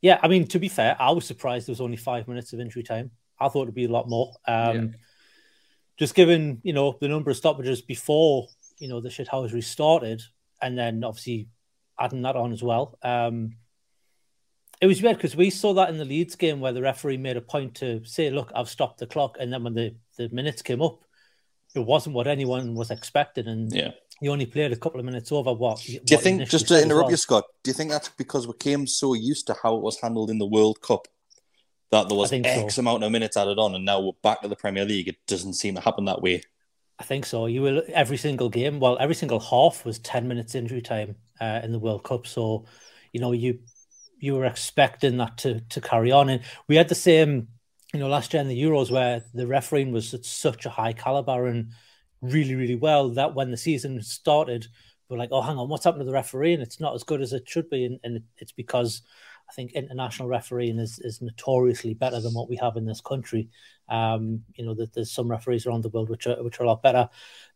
yeah, 0.00 0.18
I 0.22 0.28
mean 0.28 0.46
to 0.48 0.58
be 0.58 0.68
fair, 0.68 0.96
I 0.98 1.10
was 1.10 1.24
surprised 1.24 1.66
there 1.68 1.72
was 1.72 1.80
only 1.80 1.96
five 1.96 2.28
minutes 2.28 2.52
of 2.52 2.60
injury 2.60 2.82
time. 2.82 3.10
I 3.38 3.48
thought 3.48 3.62
it'd 3.62 3.74
be 3.74 3.84
a 3.84 3.90
lot 3.90 4.08
more. 4.08 4.32
Um 4.46 4.74
Yeah. 4.76 4.86
just 5.96 6.14
given, 6.14 6.60
you 6.62 6.72
know, 6.72 6.96
the 7.00 7.08
number 7.08 7.30
of 7.30 7.36
stoppages 7.36 7.82
before, 7.82 8.48
you 8.78 8.88
know, 8.88 9.00
the 9.00 9.10
shithousery 9.10 9.62
started, 9.62 10.22
and 10.62 10.78
then 10.78 11.04
obviously 11.04 11.48
adding 11.98 12.22
that 12.22 12.36
on 12.36 12.52
as 12.52 12.62
well. 12.62 12.98
Um 13.02 13.56
it 14.80 14.86
was 14.86 15.02
weird 15.02 15.16
because 15.16 15.36
we 15.36 15.50
saw 15.50 15.74
that 15.74 15.90
in 15.90 15.98
the 15.98 16.06
Leeds 16.06 16.36
game 16.36 16.58
where 16.60 16.72
the 16.72 16.80
referee 16.80 17.18
made 17.18 17.36
a 17.36 17.42
point 17.42 17.74
to 17.76 18.02
say, 18.06 18.30
"Look, 18.30 18.50
I've 18.54 18.70
stopped 18.70 18.98
the 18.98 19.06
clock," 19.06 19.36
and 19.38 19.52
then 19.52 19.62
when 19.62 19.74
the, 19.74 19.94
the 20.16 20.30
minutes 20.30 20.62
came 20.62 20.80
up, 20.80 21.04
it 21.74 21.80
wasn't 21.80 22.14
what 22.14 22.26
anyone 22.26 22.74
was 22.74 22.90
expecting, 22.90 23.46
and 23.46 23.70
Yeah. 23.70 23.90
He 24.20 24.28
only 24.28 24.46
played 24.46 24.72
a 24.72 24.76
couple 24.76 25.00
of 25.00 25.06
minutes 25.06 25.32
over 25.32 25.52
what. 25.52 25.80
Do 25.80 25.98
you 26.06 26.18
think, 26.18 26.48
just 26.48 26.68
to 26.68 26.82
interrupt 26.82 27.10
you, 27.10 27.16
Scott, 27.16 27.44
do 27.64 27.70
you 27.70 27.74
think 27.74 27.90
that's 27.90 28.10
because 28.10 28.46
we 28.46 28.52
came 28.54 28.86
so 28.86 29.14
used 29.14 29.46
to 29.46 29.56
how 29.62 29.76
it 29.76 29.82
was 29.82 29.98
handled 30.00 30.30
in 30.30 30.38
the 30.38 30.46
World 30.46 30.80
Cup 30.82 31.08
that 31.90 32.08
there 32.08 32.16
was 32.16 32.30
think 32.30 32.46
so. 32.46 32.52
X 32.52 32.78
amount 32.78 33.02
of 33.02 33.10
minutes 33.10 33.36
added 33.36 33.58
on, 33.58 33.74
and 33.74 33.84
now 33.84 34.00
we're 34.00 34.12
back 34.22 34.42
to 34.42 34.48
the 34.48 34.56
Premier 34.56 34.84
League? 34.84 35.08
It 35.08 35.16
doesn't 35.26 35.54
seem 35.54 35.74
to 35.74 35.80
happen 35.80 36.04
that 36.04 36.22
way. 36.22 36.42
I 36.98 37.02
think 37.02 37.24
so. 37.24 37.46
You 37.46 37.62
will 37.62 37.82
every 37.88 38.18
single 38.18 38.50
game. 38.50 38.78
Well, 38.78 38.98
every 39.00 39.14
single 39.14 39.40
half 39.40 39.86
was 39.86 39.98
ten 39.98 40.28
minutes 40.28 40.54
injury 40.54 40.82
time 40.82 41.16
uh, 41.40 41.60
in 41.64 41.72
the 41.72 41.78
World 41.78 42.04
Cup. 42.04 42.26
So, 42.26 42.66
you 43.12 43.20
know, 43.20 43.32
you 43.32 43.60
you 44.18 44.34
were 44.34 44.44
expecting 44.44 45.16
that 45.16 45.38
to 45.38 45.60
to 45.60 45.80
carry 45.80 46.12
on, 46.12 46.28
and 46.28 46.42
we 46.68 46.76
had 46.76 46.90
the 46.90 46.94
same, 46.94 47.48
you 47.94 48.00
know, 48.00 48.08
last 48.08 48.34
year 48.34 48.42
in 48.42 48.48
the 48.48 48.62
Euros 48.62 48.90
where 48.90 49.24
the 49.32 49.46
refereeing 49.46 49.92
was 49.92 50.12
at 50.12 50.26
such 50.26 50.66
a 50.66 50.70
high 50.70 50.92
caliber 50.92 51.46
and 51.46 51.70
really, 52.22 52.54
really 52.54 52.76
well 52.76 53.10
that 53.10 53.34
when 53.34 53.50
the 53.50 53.56
season 53.56 54.02
started, 54.02 54.66
we're 55.08 55.18
like, 55.18 55.30
oh, 55.32 55.42
hang 55.42 55.58
on, 55.58 55.68
what's 55.68 55.84
happened 55.84 56.00
to 56.00 56.06
the 56.06 56.12
referee? 56.12 56.54
And 56.54 56.62
it's 56.62 56.80
not 56.80 56.94
as 56.94 57.02
good 57.02 57.20
as 57.20 57.32
it 57.32 57.48
should 57.48 57.68
be, 57.68 57.84
and, 57.84 57.98
and 58.04 58.22
it's 58.38 58.52
because 58.52 59.02
I 59.50 59.52
think 59.52 59.72
international 59.72 60.28
refereeing 60.28 60.78
is 60.78 61.00
is 61.00 61.20
notoriously 61.20 61.92
better 61.94 62.20
than 62.20 62.32
what 62.32 62.48
we 62.48 62.54
have 62.56 62.76
in 62.76 62.86
this 62.86 63.00
country. 63.00 63.48
Um, 63.88 64.44
you 64.54 64.64
know, 64.64 64.74
that 64.74 64.92
there's 64.94 65.10
some 65.10 65.28
referees 65.28 65.66
around 65.66 65.82
the 65.82 65.88
world 65.88 66.08
which 66.08 66.28
are 66.28 66.40
which 66.42 66.60
are 66.60 66.62
a 66.62 66.68
lot 66.68 66.82
better. 66.82 67.08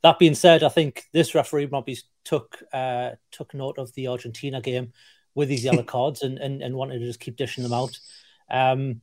That 0.03 0.19
being 0.19 0.35
said, 0.35 0.65
I 0.65 0.71
think 0.71 1.05
this 1.13 1.37
referee 1.37 1.69
probably 1.69 1.97
took 2.25 2.61
uh, 2.73 3.11
took 3.31 3.55
note 3.55 3.79
of 3.79 3.95
the 3.95 4.09
Argentina 4.09 4.61
game 4.61 4.93
with 5.37 5.49
these 5.49 5.65
yellow 5.65 5.83
cards 5.95 6.23
and, 6.23 6.39
and 6.39 6.61
and 6.63 6.75
wanted 6.75 6.99
to 6.99 7.07
just 7.07 7.21
keep 7.21 7.37
dishing 7.37 7.63
them 7.63 7.73
out. 7.73 7.97
Um, 8.51 9.01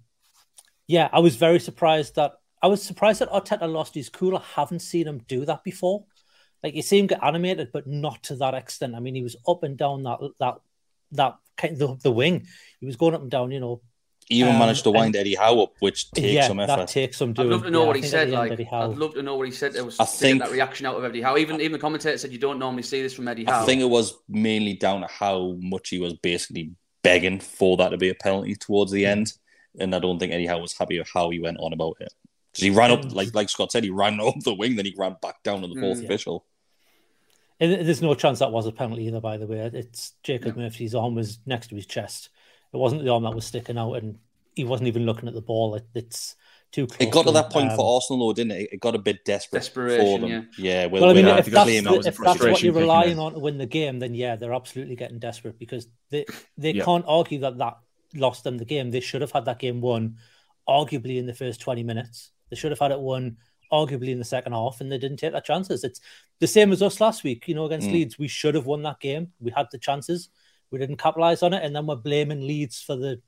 yeah, 0.87 1.07
I 1.13 1.19
was 1.19 1.37
very 1.37 1.61
surprised 1.61 2.15
that 2.15 2.33
I 2.61 2.67
was 2.67 2.83
surprised 2.83 3.21
that 3.21 3.29
Arteta 3.31 3.71
lost 3.71 3.95
his 3.95 4.09
cool. 4.09 4.37
I 4.37 4.43
haven't 4.55 4.79
seen 4.81 5.07
him 5.07 5.21
do 5.27 5.45
that 5.45 5.63
before. 5.63 6.05
Like 6.63 6.75
you 6.75 6.81
see 6.83 6.99
him 6.99 7.07
get 7.07 7.23
animated, 7.23 7.71
but 7.73 7.87
not 7.87 8.21
to 8.23 8.35
that 8.35 8.53
extent. 8.53 8.93
I 8.95 8.99
mean, 8.99 9.15
he 9.15 9.23
was 9.23 9.35
up 9.47 9.63
and 9.63 9.75
down 9.77 10.03
that 10.03 10.19
that 10.39 10.55
that 11.13 11.37
kind 11.57 11.73
of 11.73 11.79
the, 11.79 11.95
the 12.03 12.11
wing. 12.11 12.45
He 12.79 12.85
was 12.85 12.95
going 12.95 13.15
up 13.15 13.21
and 13.21 13.31
down, 13.31 13.51
you 13.51 13.59
know. 13.59 13.81
He 14.27 14.35
even 14.41 14.53
Um, 14.53 14.59
managed 14.59 14.83
to 14.83 14.91
wind 14.91 15.07
and- 15.07 15.15
Eddie 15.17 15.35
Howe 15.35 15.59
up, 15.63 15.73
which 15.79 16.09
takes 16.11 16.27
yeah, 16.33 16.47
some 16.47 16.57
that 16.57 16.87
takes 16.87 17.17
some 17.17 17.31
I'd 17.37 17.47
love 17.47 17.63
to 17.63 17.71
know 17.71 17.81
Yeah, 17.81 17.87
what 17.87 17.95
he 17.95 18.03
said. 18.03 18.27
at 18.27 18.29
the 18.29 18.37
end, 18.37 18.39
Like, 18.43 18.51
Eddie 18.51 18.63
Howe- 18.65 18.91
I'd 18.91 18.97
love 18.97 19.13
to 19.15 19.23
know 19.23 19.35
what 19.35 19.47
he 19.47 19.51
said. 19.51 19.73
There 19.73 19.83
was 19.83 19.99
I 19.99 20.05
think- 20.05 20.39
that 20.41 20.51
reaction 20.51 20.85
out 20.85 20.95
of 20.95 21.03
Eddie 21.03 21.21
Howe. 21.21 21.37
Even 21.37 21.55
even 21.59 21.71
the 21.73 21.79
commentator 21.79 22.17
said 22.17 22.31
you 22.31 22.37
don't 22.37 22.59
normally 22.59 22.83
see 22.83 23.01
this 23.01 23.13
from 23.15 23.27
Eddie 23.27 23.45
Howe. 23.45 23.63
I 23.63 23.65
think 23.65 23.81
it 23.81 23.89
was 23.89 24.13
mainly 24.29 24.73
down 24.75 25.01
to 25.01 25.07
how 25.07 25.55
much 25.59 25.89
he 25.89 25.99
was 25.99 26.13
basically 26.13 26.71
begging 27.03 27.39
for 27.39 27.75
that 27.77 27.89
to 27.89 27.97
be 27.97 28.09
a 28.09 28.15
penalty 28.15 28.55
towards 28.55 28.91
the 28.91 29.05
end, 29.07 29.33
and 29.79 29.95
I 29.95 29.99
don't 29.99 30.19
think 30.19 30.31
Eddie 30.31 30.45
Howe 30.45 30.59
was 30.59 30.77
happy 30.77 30.99
with 30.99 31.09
how 31.11 31.31
he 31.31 31.39
went 31.39 31.57
on 31.59 31.73
about 31.73 31.97
it 31.99 32.13
because 32.51 32.63
he 32.63 32.69
ran 32.69 32.91
up 32.91 33.13
like 33.13 33.33
like 33.33 33.49
Scott 33.49 33.71
said, 33.71 33.83
he 33.83 33.89
ran 33.89 34.19
up 34.21 34.35
the 34.43 34.53
wing, 34.53 34.75
then 34.75 34.85
he 34.85 34.95
ran 34.97 35.15
back 35.21 35.43
down 35.43 35.61
to 35.61 35.67
the 35.67 35.79
fourth 35.79 35.99
Mm. 35.99 36.05
official. 36.05 36.45
And 37.59 37.85
there's 37.87 38.01
no 38.01 38.15
chance 38.15 38.39
that 38.39 38.51
was 38.51 38.65
a 38.65 38.71
penalty 38.71 39.05
either, 39.05 39.21
by 39.21 39.37
the 39.37 39.45
way. 39.45 39.59
It's 39.71 40.13
Jacob 40.23 40.57
Murphy's 40.57 40.95
arm 40.95 41.13
was 41.13 41.37
next 41.45 41.67
to 41.67 41.75
his 41.75 41.85
chest. 41.85 42.29
It 42.73 42.77
wasn't 42.77 43.03
the 43.03 43.11
arm 43.11 43.21
that 43.23 43.35
was 43.35 43.45
sticking 43.45 43.77
out, 43.77 43.93
and 43.93 44.17
he 44.55 44.63
wasn't 44.63 44.87
even 44.87 45.05
looking 45.05 45.27
at 45.27 45.35
the 45.35 45.41
ball. 45.41 45.75
It, 45.75 45.85
it's 45.93 46.35
too 46.71 46.87
close. 46.87 46.97
It 47.07 47.11
got 47.11 47.27
to 47.27 47.31
that 47.33 47.51
point 47.51 47.69
Um, 47.69 47.75
for 47.77 47.95
Arsenal, 47.95 48.25
though, 48.27 48.33
didn't 48.33 48.53
it? 48.53 48.69
It 48.73 48.79
got 48.79 48.95
a 48.95 48.97
bit 48.97 49.23
desperate 49.25 49.59
Desperation, 49.59 50.05
for 50.05 50.19
them. 50.27 50.49
yeah. 50.57 50.81
Yeah, 50.81 50.85
well, 50.87 51.01
Well, 51.03 51.11
I 51.11 51.13
mean, 51.13 51.27
if 51.27 51.45
that's, 51.45 51.67
the- 51.69 51.81
that 51.81 52.05
if 52.07 52.17
that's 52.17 52.39
what 52.41 52.63
you're 52.63 52.73
relying 52.73 53.19
on 53.19 53.33
to 53.33 53.39
win 53.39 53.59
the 53.59 53.67
game, 53.67 53.99
then 53.99 54.15
yeah, 54.15 54.37
they're 54.37 54.53
absolutely 54.55 54.95
getting 54.95 55.19
desperate 55.19 55.59
because 55.59 55.87
they 56.09 56.25
they 56.57 56.71
Yeah. 56.71 56.83
can't 56.85 57.05
argue 57.07 57.39
that 57.41 57.59
that 57.59 57.77
lost 58.15 58.43
them 58.43 58.57
the 58.57 58.65
game. 58.65 58.89
They 58.89 59.01
should 59.01 59.21
have 59.21 59.31
had 59.33 59.45
that 59.45 59.59
game 59.59 59.81
won, 59.81 60.17
arguably 60.67 61.17
in 61.17 61.27
the 61.27 61.33
first 61.35 61.59
20 61.61 61.83
minutes. 61.83 62.31
They 62.51 62.55
should 62.55 62.71
have 62.71 62.79
had 62.79 62.91
it 62.91 62.99
won, 62.99 63.37
arguably 63.71 64.09
in 64.09 64.19
the 64.19 64.25
second 64.25 64.53
half, 64.53 64.79
and 64.81 64.91
they 64.91 64.99
didn't 64.99 65.17
take 65.17 65.31
their 65.31 65.41
chances. 65.41 65.83
It's 65.83 66.01
the 66.39 66.45
same 66.45 66.71
as 66.71 66.83
us 66.83 67.01
last 67.01 67.23
week, 67.23 67.47
you 67.47 67.55
know, 67.55 67.65
against 67.65 67.87
Mm. 67.87 67.93
Leeds. 67.93 68.19
We 68.19 68.27
should 68.27 68.53
have 68.53 68.67
won 68.67 68.83
that 68.83 68.99
game. 68.99 69.31
We 69.39 69.51
had 69.55 69.67
the 69.71 69.79
chances, 69.79 70.29
we 70.69 70.77
didn't 70.77 70.97
capitalize 70.97 71.41
on 71.41 71.53
it, 71.53 71.63
and 71.63 71.75
then 71.75 71.87
we're 71.87 71.95
blaming 71.95 72.45
Leeds 72.45 72.81
for 72.81 72.95
the 72.95 73.21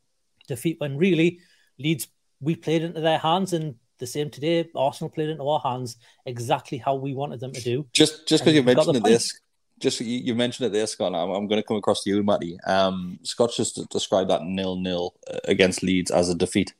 defeat 0.47 0.79
when 0.79 0.97
really 0.97 1.39
Leeds 1.79 2.07
we 2.39 2.55
played 2.55 2.83
into 2.83 3.01
their 3.01 3.17
hands 3.17 3.53
and. 3.53 3.75
The 3.99 4.07
same 4.07 4.31
today. 4.31 4.69
Arsenal 4.75 5.09
played 5.09 5.29
into 5.29 5.47
our 5.47 5.61
hands 5.61 5.95
exactly 6.25 6.77
how 6.77 6.95
we 6.95 7.13
wanted 7.13 7.39
them 7.39 7.53
to 7.53 7.61
do. 7.61 7.85
Just 7.93 8.27
just 8.27 8.43
because 8.43 8.55
you 8.55 8.63
mentioned 8.63 8.97
it, 8.97 9.03
this, 9.03 9.39
just 9.79 10.01
you, 10.01 10.17
you 10.17 10.35
mentioned 10.35 10.65
it 10.65 10.73
there, 10.73 10.87
Scott. 10.87 11.13
I'm, 11.13 11.29
I'm 11.29 11.47
going 11.47 11.61
to 11.61 11.65
come 11.65 11.77
across 11.77 12.03
to 12.03 12.09
you, 12.09 12.21
Matty. 12.21 12.57
Um, 12.65 13.19
Scott 13.23 13.51
just 13.55 13.87
described 13.89 14.29
that 14.29 14.43
nil 14.43 14.75
nil 14.75 15.13
against 15.45 15.83
Leeds 15.83 16.11
as 16.11 16.27
a 16.27 16.35
defeat. 16.35 16.73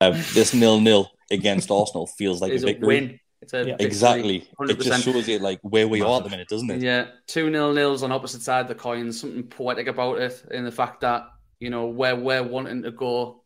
Uh, 0.00 0.10
this 0.34 0.54
nil 0.54 0.80
nil 0.80 1.10
against 1.30 1.70
Arsenal 1.70 2.06
feels 2.06 2.40
like 2.40 2.52
it's 2.52 2.64
a 2.64 2.76
a 2.76 2.78
win. 2.78 3.20
It's 3.40 3.52
a 3.54 3.58
Yeah. 3.58 3.64
victory, 3.64 3.86
Exactly. 3.86 4.48
It 4.60 4.80
just 4.80 5.04
shows 5.04 5.28
you 5.28 5.38
like 5.38 5.60
where 5.62 5.86
we 5.86 6.02
are 6.02 6.18
at 6.18 6.24
the 6.24 6.30
minute, 6.30 6.48
doesn't 6.48 6.70
it? 6.70 6.82
Yeah, 6.82 7.06
two 7.26 7.50
nil 7.50 7.72
nils 7.72 8.02
on 8.02 8.12
opposite 8.12 8.42
side 8.42 8.62
of 8.62 8.68
the 8.68 8.74
coin. 8.74 9.12
Something 9.12 9.44
poetic 9.44 9.86
about 9.86 10.18
it, 10.18 10.42
in 10.50 10.64
the 10.64 10.72
fact 10.72 11.00
that 11.02 11.28
you 11.60 11.70
know 11.70 11.86
where 11.86 12.16
we're 12.16 12.42
wanting 12.42 12.82
to 12.82 12.90
go 12.90 13.42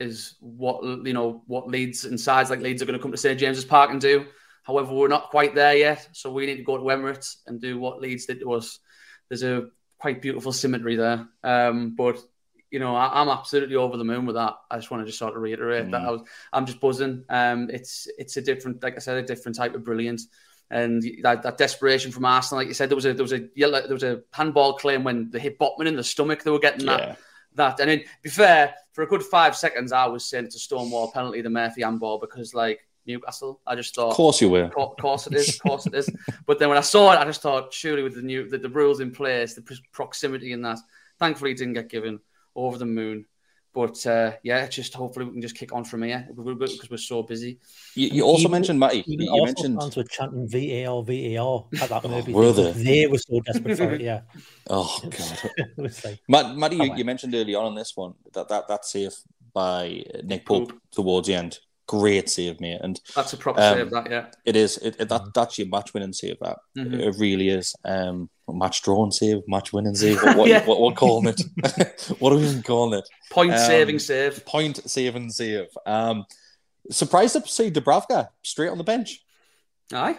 is 0.00 0.36
what 0.40 0.82
you 0.84 1.12
know 1.12 1.42
what 1.46 1.68
Leeds 1.68 2.04
and 2.04 2.20
sides 2.20 2.50
like 2.50 2.60
Leeds 2.60 2.82
are 2.82 2.86
going 2.86 2.98
to 2.98 3.02
come 3.02 3.10
to 3.10 3.16
St 3.18 3.38
James's 3.38 3.64
Park 3.64 3.90
and 3.90 4.00
do. 4.00 4.26
However, 4.62 4.92
we're 4.92 5.08
not 5.08 5.30
quite 5.30 5.54
there 5.54 5.76
yet, 5.76 6.08
so 6.12 6.30
we 6.30 6.44
need 6.46 6.56
to 6.56 6.62
go 6.62 6.76
to 6.76 6.84
Emirates 6.84 7.36
and 7.46 7.60
do 7.60 7.78
what 7.78 8.00
Leeds 8.00 8.26
did 8.26 8.40
to 8.40 8.52
us. 8.52 8.78
There's 9.28 9.42
a 9.42 9.68
quite 9.98 10.20
beautiful 10.20 10.52
symmetry 10.52 10.94
there, 10.96 11.26
um, 11.42 11.94
but 11.96 12.18
you 12.70 12.78
know 12.78 12.94
I, 12.94 13.20
I'm 13.20 13.28
absolutely 13.28 13.76
over 13.76 13.96
the 13.96 14.04
moon 14.04 14.26
with 14.26 14.36
that. 14.36 14.54
I 14.70 14.76
just 14.76 14.90
want 14.90 15.02
to 15.02 15.06
just 15.06 15.18
sort 15.18 15.34
of 15.36 15.42
reiterate 15.42 15.90
that 15.90 16.02
Mm. 16.02 16.06
I 16.06 16.10
was, 16.10 16.22
I'm 16.52 16.66
just 16.66 16.80
buzzing. 16.80 17.24
Um, 17.28 17.70
it's 17.70 18.08
it's 18.18 18.36
a 18.36 18.42
different, 18.42 18.82
like 18.82 18.96
I 18.96 18.98
said, 18.98 19.16
a 19.16 19.26
different 19.26 19.56
type 19.56 19.74
of 19.74 19.84
brilliance 19.84 20.28
and 20.70 21.02
that, 21.22 21.42
that 21.42 21.56
desperation 21.56 22.12
from 22.12 22.26
Arsenal, 22.26 22.60
like 22.60 22.68
you 22.68 22.74
said, 22.74 22.90
there 22.90 22.96
was 22.96 23.06
a 23.06 23.14
there 23.14 23.24
was 23.24 23.32
a 23.32 23.48
yellow, 23.54 23.80
there 23.80 23.94
was 23.94 24.02
a 24.02 24.20
handball 24.32 24.74
claim 24.74 25.02
when 25.02 25.30
they 25.30 25.38
hit 25.38 25.58
Botman 25.58 25.86
in 25.86 25.96
the 25.96 26.04
stomach. 26.04 26.42
They 26.42 26.50
were 26.50 26.58
getting 26.58 26.84
that 26.86 27.00
Yeah. 27.00 27.14
that. 27.54 27.80
And 27.80 27.88
then, 27.90 28.02
be 28.22 28.28
fair, 28.28 28.74
for 28.92 29.02
a 29.02 29.06
good 29.06 29.22
five 29.22 29.56
seconds, 29.56 29.92
I 29.92 30.06
was 30.06 30.24
saying 30.26 30.44
it's 30.44 30.56
a 30.56 30.58
Stonewall 30.58 31.10
penalty, 31.10 31.40
the 31.40 31.48
Murphy 31.48 31.82
handball, 31.82 32.18
because 32.18 32.52
like 32.52 32.80
Newcastle, 33.06 33.60
I 33.66 33.76
just 33.76 33.94
thought, 33.94 34.10
Of 34.10 34.16
course 34.16 34.42
you 34.42 34.50
were. 34.50 34.70
of 34.76 34.96
course 34.98 35.26
it 35.26 35.34
is, 35.34 35.48
of 35.48 35.58
course 35.58 35.86
it 35.86 35.94
is. 35.94 36.10
But 36.46 36.58
then 36.58 36.68
when 36.68 36.76
I 36.76 36.82
saw 36.82 37.12
it, 37.12 37.18
I 37.18 37.24
just 37.24 37.40
thought, 37.40 37.72
surely 37.72 38.02
with 38.02 38.14
the 38.14 38.20
new 38.22 38.46
the, 38.46 38.58
the 38.58 38.68
rules 38.68 39.00
in 39.00 39.10
place, 39.10 39.54
the 39.54 39.64
proximity 39.92 40.52
in 40.52 40.60
that, 40.62 40.78
thankfully 41.18 41.52
it 41.52 41.56
didn't 41.56 41.74
get 41.74 41.88
given 41.88 42.20
over 42.58 42.78
the 42.78 42.86
moon. 42.86 43.26
But 43.74 44.04
uh, 44.06 44.32
yeah, 44.42 44.66
just 44.66 44.94
hopefully 44.94 45.26
we 45.26 45.32
can 45.32 45.42
just 45.42 45.54
kick 45.54 45.72
on 45.72 45.84
from 45.84 46.02
here 46.02 46.26
because 46.34 46.88
we're 46.90 46.96
so 46.96 47.22
busy. 47.22 47.58
You, 47.94 48.08
you 48.08 48.22
also 48.24 48.40
Even- 48.42 48.52
mentioned 48.52 48.80
Matty. 48.80 49.04
Even 49.06 49.26
You 49.26 49.32
Arsenal 49.32 49.44
mentioned 49.46 49.80
fans 49.80 49.96
were 49.96 50.04
chanting 50.04 50.48
VAR, 50.48 51.02
VAR 51.04 51.66
at 51.82 51.88
that 51.90 52.04
movie. 52.10 52.32
were 52.38 52.52
thing. 52.52 52.74
they? 52.74 52.82
They 52.82 53.06
were 53.06 53.18
so 53.18 53.40
desperate 53.40 53.76
for 53.76 53.92
it. 53.92 54.00
Yeah, 54.00 54.22
oh 54.70 54.98
god. 55.04 55.50
like 56.04 56.18
Matt, 56.28 56.56
Matty, 56.56 56.76
you, 56.76 56.90
Oh, 56.90 56.96
you 56.96 57.04
mentioned 57.04 57.34
early 57.34 57.54
on 57.54 57.66
in 57.66 57.74
this 57.74 57.92
one 57.94 58.14
that 58.32 58.48
that 58.48 58.66
that 58.68 58.84
save 58.84 59.14
by 59.52 60.02
Nick 60.24 60.46
Pope 60.46 60.70
Pope. 60.70 60.80
towards 60.90 61.28
the 61.28 61.34
end, 61.34 61.58
great 61.88 62.28
save, 62.30 62.60
mate, 62.60 62.78
and 62.82 63.00
That's 63.16 63.32
a 63.32 63.36
proper 63.36 63.60
Um, 63.60 63.74
save, 63.78 63.90
that 63.90 64.10
yeah. 64.10 64.26
it 64.44 64.54
is 64.54 64.76
it, 64.78 64.94
it 65.00 65.08
that 65.08 65.34
that's 65.34 65.58
your 65.58 65.66
match 65.68 65.92
winning 65.94 66.12
save. 66.12 66.36
That 66.40 66.58
Mhm. 66.76 67.00
it 67.00 67.14
really 67.18 67.48
is. 67.48 67.74
Um, 67.84 68.30
match 68.46 68.82
drawn 68.82 69.10
save, 69.10 69.38
match 69.48 69.72
winning 69.72 69.94
save. 69.96 70.22
What 70.22 70.36
what, 70.38 70.48
Yeah. 70.48 70.64
what, 70.66 70.80
what 70.80 70.94
calling 70.96 71.26
it? 71.28 71.40
what 72.20 72.32
are 72.32 72.36
we 72.36 72.44
even 72.44 72.62
calling 72.62 72.98
it? 72.98 73.08
Point 73.30 73.52
Um, 73.52 73.58
saving 73.58 73.98
save. 73.98 74.44
Point 74.46 74.88
saving 74.88 75.30
save. 75.30 75.66
Um, 75.86 76.24
surprised 76.90 77.34
to 77.34 77.46
see 77.48 77.70
Dubravka 77.70 78.28
straight 78.42 78.68
on 78.70 78.78
the 78.78 78.84
bench. 78.84 79.24
Aye. 79.92 80.18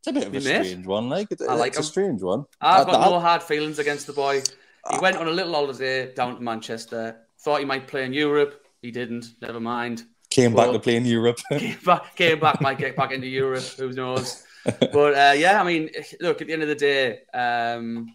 It's 0.00 0.08
a 0.08 0.12
bit 0.12 0.24
of 0.26 0.30
a 0.32 0.36
Me 0.36 0.40
strange 0.40 0.86
one. 0.86 1.08
Like 1.08 1.30
it, 1.32 1.40
I 1.48 1.54
like 1.54 1.72
it's 1.72 1.80
a 1.80 1.82
strange 1.82 2.22
one. 2.22 2.44
I've 2.60 2.86
got 2.86 3.00
that- 3.00 3.10
no 3.10 3.20
hard 3.20 3.42
feelings 3.42 3.78
against 3.78 4.06
the 4.06 4.12
boy. 4.12 4.42
He 4.90 4.98
went 5.00 5.16
on 5.16 5.28
a 5.28 5.30
little 5.30 5.52
holiday 5.52 6.14
down 6.14 6.36
to 6.36 6.42
Manchester. 6.42 7.16
Thought 7.40 7.58
he 7.60 7.64
might 7.66 7.86
play 7.86 8.04
in 8.04 8.12
Europe. 8.12 8.64
He 8.80 8.90
didn't. 8.90 9.26
Never 9.42 9.60
mind. 9.60 10.04
Came 10.38 10.54
back 10.54 10.66
well- 10.66 10.74
to 10.74 10.78
play 10.78 10.94
in 10.94 11.04
Europe. 11.04 11.38
Came 11.50 11.78
back, 11.84 12.14
came 12.14 12.38
back, 12.38 12.60
might 12.60 12.78
get 12.78 12.94
back 12.94 13.10
into 13.10 13.26
Europe. 13.26 13.64
Who 13.76 13.92
knows? 13.92 14.44
But 14.64 15.14
uh, 15.14 15.34
yeah, 15.36 15.60
I 15.60 15.64
mean, 15.64 15.90
look. 16.20 16.40
At 16.40 16.46
the 16.46 16.52
end 16.52 16.62
of 16.62 16.68
the 16.68 16.76
day, 16.76 17.20
um, 17.34 18.14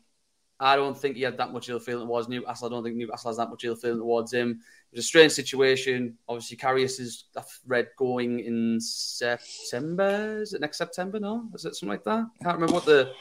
I 0.58 0.78
don't 0.78 0.98
think 0.98 1.18
he 1.18 1.24
had 1.24 1.38
that 1.38 1.52
much 1.52 1.68
ill 1.68 1.80
feeling 1.80 2.08
towards 2.08 2.30
Newcastle. 2.30 2.68
I 2.68 2.70
don't 2.70 2.84
think 2.84 2.96
Newcastle 2.96 3.30
has 3.32 3.38
that 3.38 3.50
much 3.50 3.66
ill 3.66 3.76
feeling 3.76 4.00
towards 4.00 4.32
him. 4.32 4.62
It 4.92 4.96
was 4.96 5.04
a 5.06 5.08
strange 5.08 5.34
situation. 5.34 6.18
Obviously, 6.30 6.56
Karius 6.56 7.02
is 7.02 7.26
I've 7.36 7.60
read 7.68 7.90
going 7.98 8.40
in 8.40 8.80
September. 8.80 10.42
Is 10.42 10.54
it 10.54 10.62
next 10.62 10.78
September? 10.78 11.20
No, 11.20 11.50
is 11.54 11.66
it 11.66 11.76
something 11.76 11.90
like 11.90 12.06
that? 12.06 12.26
I 12.40 12.44
can't 12.44 12.56
remember 12.56 12.76
what 12.76 12.86
the. 12.86 13.12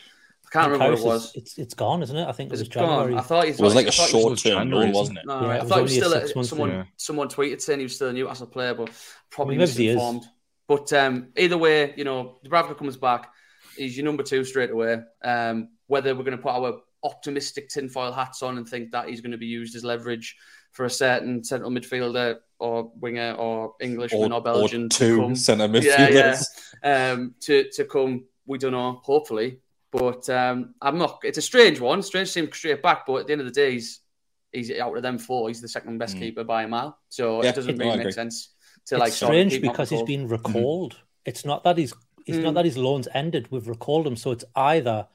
I 0.54 0.58
can't 0.60 0.72
remember 0.72 0.92
what 0.94 1.00
it 1.00 1.04
was. 1.06 1.24
Is, 1.24 1.32
it's 1.36 1.58
it's 1.58 1.74
gone, 1.74 2.02
isn't 2.02 2.16
it? 2.16 2.28
I 2.28 2.32
think 2.32 2.50
it 2.50 2.54
Is 2.54 2.60
was 2.60 2.68
it 2.68 2.74
gone? 2.74 3.14
I 3.14 3.20
thought 3.22 3.46
it 3.46 3.58
was 3.58 3.74
like 3.74 3.86
a 3.86 3.88
I 3.88 3.92
thought 3.92 4.06
he 4.06 4.10
short 4.12 4.30
was 4.32 4.42
term 4.42 4.52
January, 4.58 4.86
loan, 4.86 4.94
wasn't 4.94 5.18
it? 5.18 5.26
No, 5.26 5.40
Yeah, 5.40 5.46
I 5.46 5.56
it 5.56 5.60
was 5.60 5.68
thought 5.68 5.76
he 5.76 5.82
was 5.82 5.94
still 5.94 6.12
a, 6.12 6.20
six-month 6.20 6.48
someone. 6.48 6.70
yeah. 6.70 6.84
Someone 6.96 7.28
tweeted 7.28 7.60
saying 7.62 7.78
he 7.80 7.84
was 7.84 7.94
still 7.94 8.08
a 8.08 8.12
new 8.12 8.24
Newcastle 8.24 8.46
player, 8.46 8.74
but 8.74 8.90
probably 9.30 9.56
Maybe 9.56 9.70
he 9.72 9.86
misinformed. 9.86 10.24
But 10.68 10.92
um, 10.92 11.28
either 11.36 11.58
way, 11.58 11.94
you 11.96 12.04
know, 12.04 12.38
Dubravka 12.44 12.76
comes 12.76 12.96
back. 12.96 13.30
He's 13.76 13.96
your 13.96 14.04
number 14.04 14.22
two 14.22 14.44
straight 14.44 14.70
away. 14.70 14.98
Um, 15.24 15.70
whether 15.86 16.14
we're 16.14 16.24
going 16.24 16.36
to 16.36 16.42
put 16.42 16.52
our 16.52 16.80
optimistic 17.02 17.68
tinfoil 17.68 18.12
hats 18.12 18.42
on 18.42 18.58
and 18.58 18.68
think 18.68 18.92
that 18.92 19.08
he's 19.08 19.20
going 19.20 19.32
to 19.32 19.38
be 19.38 19.46
used 19.46 19.74
as 19.74 19.84
leverage 19.84 20.36
for 20.70 20.84
a 20.84 20.90
certain 20.90 21.44
central 21.44 21.70
midfielder 21.70 22.36
or 22.58 22.92
winger 23.00 23.34
or 23.34 23.74
Englishman 23.80 24.32
or, 24.32 24.40
Belgian 24.42 24.88
to 24.88 24.98
two 24.98 25.20
come, 25.20 25.36
centre 25.36 25.66
Yeah, 25.78 26.08
yeah. 26.82 27.12
um, 27.12 27.34
to 27.40 27.68
to 27.72 27.84
come. 27.84 28.24
We 28.46 28.58
don't 28.58 28.72
know. 28.72 29.00
Hopefully, 29.04 29.58
but 29.92 30.28
um, 30.30 30.74
I'm 30.82 30.98
not. 30.98 31.20
It's 31.22 31.38
a 31.38 31.42
strange 31.42 31.78
one. 31.78 32.02
Strange 32.02 32.28
to 32.28 32.32
see 32.32 32.40
him 32.40 32.50
straight 32.52 32.82
back, 32.82 33.06
but 33.06 33.16
at 33.16 33.26
the 33.26 33.32
end 33.32 33.40
of 33.42 33.46
the 33.46 33.52
day, 33.52 33.72
he's 33.72 34.00
he's 34.52 34.70
out 34.78 34.96
of 34.96 35.02
them 35.02 35.18
four. 35.18 35.48
He's 35.48 35.60
the 35.60 35.68
second 35.68 35.98
best 35.98 36.16
Mm. 36.16 36.20
keeper 36.20 36.44
by 36.44 36.64
a 36.64 36.68
mile. 36.68 36.98
So 37.08 37.42
Yeah, 37.42 37.50
it 37.50 37.54
doesn't 37.54 37.76
really 37.78 37.98
make 38.04 38.12
sense 38.12 38.50
to 38.86 38.96
it's 38.96 39.00
like 39.00 39.12
strange 39.12 39.60
because 39.60 39.90
he's 39.90 40.02
been 40.02 40.26
recalled. 40.28 40.96
It's 41.24 41.44
not 41.44 41.62
that 41.64 41.78
he's 41.78 41.94
it's 42.26 42.38
not 42.38 42.52
Mm. 42.52 42.54
that 42.56 42.64
his 42.64 42.76
loans 42.76 43.08
ended. 43.14 43.50
We've 43.50 43.66
recalled 43.68 44.06
him, 44.06 44.16
so 44.16 44.30
it's 44.30 44.44
either 44.56 45.06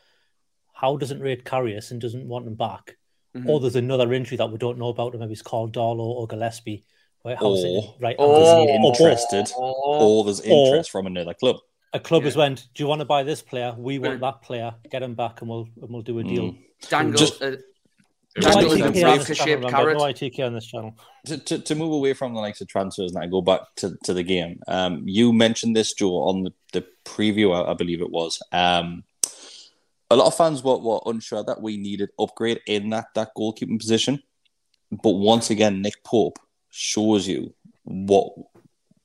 how 0.73 0.95
doesn't 0.97 1.21
rate 1.21 1.43
Karius 1.45 1.91
and 1.91 1.99
doesn't 2.01 2.27
want 2.27 2.45
him 2.47 2.55
back, 2.55 2.97
Mhm. 3.35 3.47
or 3.49 3.59
there's 3.59 3.75
another 3.75 4.11
injury 4.13 4.37
that 4.37 4.51
we 4.51 4.57
don't 4.57 4.77
know 4.77 4.89
about. 4.89 5.13
Maybe 5.17 5.33
it's 5.33 5.41
called 5.41 5.73
Darlow 5.73 5.99
or 5.99 6.27
Gillespie. 6.27 6.83
Right, 7.25 7.35
how's 7.37 7.63
it- 7.63 7.67
Or- 7.67 7.95
right, 7.99 8.15
or- 8.19 8.25
or- 8.27 8.69
interested, 8.69 9.51
Oh, 9.57 10.17
or 10.19 10.23
there's 10.23 10.39
Or- 10.41 10.67
interest 10.67 10.91
from 10.91 11.07
another 11.07 11.33
club. 11.33 11.57
A 11.93 11.99
club 11.99 12.23
Yeah. 12.23 12.27
has 12.27 12.35
went. 12.35 12.67
Do 12.73 12.83
you 12.83 12.87
want 12.87 12.99
to 12.99 13.05
buy 13.05 13.23
this 13.23 13.41
player? 13.41 13.73
We 13.77 13.99
want 13.99 14.13
Right. 14.13 14.21
that 14.21 14.41
player. 14.41 14.75
Get 14.91 15.03
him 15.03 15.15
back, 15.15 15.41
and 15.41 15.49
we'll 15.49 15.67
and 15.81 15.89
we'll 15.89 16.01
do 16.01 16.19
a 16.19 16.23
deal. 16.23 16.51
Mm. 16.51 16.57
dangle. 16.89 17.17
Just- 17.17 17.41
uh, 17.41 17.53
It 18.35 18.43
Just 18.43 18.55
was 18.57 18.65
Dangle 18.77 18.91
because 18.91 18.97
is 18.97 19.01
a 19.01 19.07
I'm 19.07 19.13
ITK 19.17 19.17
on 19.17 19.17
this 19.17 19.27
Dubravka-shaped 19.27 19.61
channel. 19.71 19.93
No 19.95 20.05
ITK 20.05 20.45
on 20.45 20.53
this 20.53 20.65
channel. 20.67 20.95
to, 21.25 21.37
to, 21.39 21.57
to 21.59 21.75
move 21.75 21.91
away 21.91 22.13
from 22.13 22.35
the 22.35 22.39
likes 22.39 22.61
of 22.61 22.67
transfers 22.67 23.11
and 23.15 23.23
I 23.23 23.25
go 23.25 23.41
back 23.41 23.61
to, 23.77 23.97
to 24.03 24.13
the 24.13 24.21
game, 24.21 24.59
um, 24.67 25.01
you 25.07 25.33
mentioned 25.33 25.75
this, 25.75 25.91
Joe, 25.93 26.17
on 26.29 26.43
the, 26.43 26.53
the 26.71 26.85
preview, 27.03 27.51
I, 27.55 27.71
I 27.71 27.73
believe 27.73 27.99
it 27.99 28.11
was. 28.11 28.39
Um, 28.51 29.05
a 30.11 30.15
lot 30.15 30.27
of 30.27 30.37
fans 30.37 30.63
were, 30.63 30.77
were 30.77 30.99
unsure 31.07 31.43
that 31.45 31.63
we 31.63 31.77
needed 31.77 32.09
upgrade 32.19 32.61
in 32.67 32.91
that, 32.91 33.07
that 33.15 33.29
goalkeeping 33.35 33.79
position. 33.79 34.21
But 34.91 35.11
once 35.15 35.49
again, 35.49 35.81
Nick 35.81 36.03
Pope 36.03 36.37
shows 36.69 37.27
you 37.27 37.55
what 37.85 38.33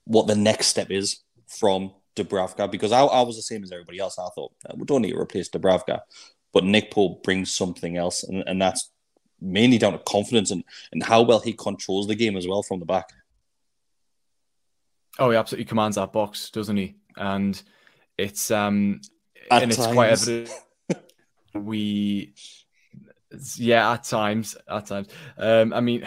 what 0.05 0.27
the 0.27 0.37
next 0.37 0.67
step 0.67 0.91
is 0.91 1.21
from 1.47 1.93
Dubravka 2.17 2.71
because 2.71 2.93
I, 2.93 3.03
I 3.03 3.23
was 3.23 3.37
the 3.37 3.43
same 3.43 3.63
as 3.63 3.73
everybody 3.73 3.99
else. 3.99 4.19
I 4.19 4.29
thought 4.35 4.53
uh, 4.69 4.75
we 4.77 4.85
don't 4.85 5.03
need 5.03 5.13
to 5.13 5.19
replace 5.19 5.49
Dubravka, 5.49 6.01
but 6.53 6.65
Nick 6.65 6.91
Pope 6.91 7.23
brings 7.23 7.53
something 7.53 7.97
else, 7.97 8.23
and, 8.25 8.45
and 8.47 8.61
that's 8.61 8.91
mainly 9.41 9.79
down 9.79 9.93
to 9.93 9.99
confidence 9.99 10.51
and, 10.51 10.63
and 10.93 11.03
how 11.03 11.23
well 11.23 11.41
he 11.41 11.53
controls 11.53 12.07
the 12.07 12.15
game 12.15 12.37
as 12.37 12.47
well 12.47 12.63
from 12.63 12.79
the 12.79 12.87
back. 12.87 13.09
Oh, 15.19 15.31
he 15.31 15.37
absolutely 15.37 15.67
commands 15.67 15.97
that 15.97 16.13
box, 16.13 16.51
doesn't 16.51 16.77
he? 16.77 16.97
And 17.17 17.61
it's 18.17 18.51
um 18.51 19.01
At 19.51 19.63
and 19.63 19.73
it's 19.73 19.87
quite 19.87 20.11
evident 20.11 20.51
we 21.55 22.35
yeah, 23.57 23.93
at 23.93 24.05
times, 24.05 24.57
at 24.69 24.87
times. 24.87 25.09
Um, 25.39 25.73
I 25.73 25.81
mean, 25.81 26.07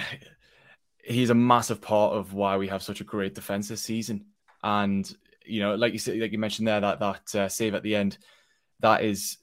he's 1.03 1.29
a 1.29 1.35
massive 1.35 1.81
part 1.81 2.13
of 2.13 2.33
why 2.33 2.57
we 2.57 2.67
have 2.67 2.83
such 2.83 3.01
a 3.01 3.03
great 3.05 3.35
defense 3.35 3.67
this 3.67 3.81
season. 3.81 4.25
And 4.63 5.11
you 5.47 5.61
know, 5.61 5.75
like 5.75 5.93
you 5.93 5.99
said, 5.99 6.17
like 6.19 6.31
you 6.31 6.37
mentioned 6.37 6.67
there, 6.67 6.81
that 6.81 6.99
that 6.99 7.35
uh, 7.35 7.49
save 7.49 7.73
at 7.75 7.83
the 7.83 7.95
end, 7.95 8.17
that 8.79 9.03
is 9.03 9.37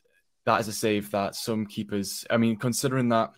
that 0.45 0.61
is 0.61 0.69
a 0.69 0.73
save 0.73 1.11
that 1.13 1.35
some 1.35 1.67
keepers. 1.67 2.25
I 2.31 2.37
mean, 2.37 2.57
considering 2.57 3.09
that, 3.11 3.31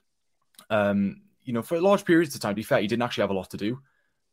um, 0.71 1.23
you 1.43 1.53
know, 1.53 1.63
for 1.63 1.81
large 1.81 2.05
periods 2.05 2.35
of 2.35 2.41
time, 2.41 2.53
to 2.53 2.57
be 2.57 2.63
fair, 2.63 2.81
he 2.81 2.87
didn't 2.87 3.03
actually 3.03 3.23
have 3.23 3.31
a 3.31 3.35
lot 3.35 3.51
to 3.51 3.57
do 3.57 3.81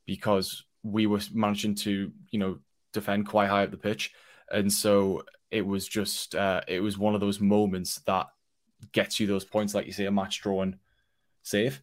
because 0.05 0.63
we 0.83 1.05
were 1.05 1.19
managing 1.33 1.75
to, 1.75 2.11
you 2.31 2.39
know, 2.39 2.59
defend 2.93 3.27
quite 3.27 3.49
high 3.49 3.63
up 3.63 3.71
the 3.71 3.77
pitch, 3.77 4.11
and 4.51 4.71
so 4.71 5.23
it 5.49 5.65
was 5.65 5.87
just 5.87 6.35
uh, 6.35 6.61
it 6.67 6.79
was 6.79 6.97
one 6.97 7.15
of 7.15 7.21
those 7.21 7.39
moments 7.39 7.99
that 8.05 8.27
gets 8.91 9.19
you 9.19 9.27
those 9.27 9.45
points, 9.45 9.75
like 9.75 9.85
you 9.85 9.93
say, 9.93 10.05
a 10.05 10.11
match 10.11 10.41
drawn 10.41 10.77
save. 11.43 11.81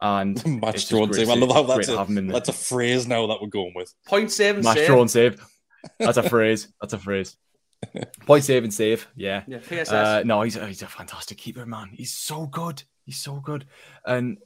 And 0.00 0.44
Match 0.60 0.88
drawn 0.88 1.08
great 1.08 1.26
save. 1.26 1.30
I 1.30 1.34
love 1.34 1.52
how 1.52 1.62
that's 1.62 1.88
a, 1.88 1.96
have 1.96 2.08
him 2.08 2.18
in 2.18 2.26
there. 2.26 2.34
that's 2.34 2.48
a 2.48 2.52
phrase 2.52 3.06
now 3.06 3.26
that 3.28 3.40
we're 3.40 3.48
going 3.48 3.72
with. 3.74 3.94
point 4.06 4.30
seven 4.30 4.62
Match 4.62 4.74
save. 4.74 4.82
Match 4.82 4.86
drawn 4.94 5.08
save. 5.08 5.46
That's 5.98 6.16
a 6.16 6.28
phrase. 6.28 6.68
That's 6.80 6.92
a 6.92 6.98
phrase. 6.98 7.36
Point 8.26 8.44
save 8.44 8.64
and 8.64 8.72
save. 8.72 9.06
Yeah. 9.14 9.42
Yeah, 9.46 9.58
PSS. 9.58 9.92
Uh, 9.92 10.22
no, 10.24 10.42
he's 10.42 10.56
a, 10.56 10.66
he's 10.66 10.82
a 10.82 10.86
fantastic 10.86 11.38
keeper, 11.38 11.66
man. 11.66 11.90
He's 11.92 12.12
so 12.12 12.46
good. 12.46 12.82
He's 13.04 13.18
so 13.18 13.36
good. 13.40 13.66
And 14.06 14.38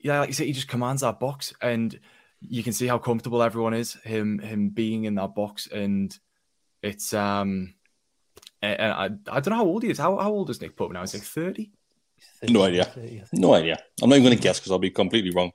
yeah, 0.00 0.20
like 0.20 0.28
you 0.28 0.34
said, 0.34 0.46
he 0.46 0.52
just 0.52 0.68
commands 0.68 1.02
that 1.02 1.20
box, 1.20 1.52
and 1.60 1.98
you 2.40 2.62
can 2.62 2.72
see 2.72 2.86
how 2.86 2.98
comfortable 2.98 3.42
everyone 3.42 3.74
is. 3.74 3.94
Him 4.04 4.38
him 4.38 4.70
being 4.70 5.04
in 5.04 5.14
that 5.16 5.34
box, 5.34 5.68
and 5.68 6.16
it's 6.82 7.12
um, 7.14 7.74
and 8.62 8.92
I 8.92 9.04
I 9.30 9.40
don't 9.40 9.50
know 9.50 9.56
how 9.56 9.64
old 9.66 9.82
he 9.82 9.90
is. 9.90 9.98
How 9.98 10.16
how 10.18 10.30
old 10.30 10.50
is 10.50 10.60
Nick 10.60 10.76
Pope 10.76 10.92
now? 10.92 11.02
Is 11.02 11.12
he 11.12 11.18
thirty? 11.18 11.72
No 12.48 12.62
idea. 12.62 12.84
30, 12.84 13.22
No 13.34 13.54
idea. 13.54 13.78
I'm 14.02 14.08
not 14.08 14.16
even 14.16 14.26
going 14.26 14.36
to 14.36 14.42
guess 14.42 14.58
because 14.58 14.72
I'll 14.72 14.78
be 14.78 14.90
completely 14.90 15.30
wrong. 15.30 15.52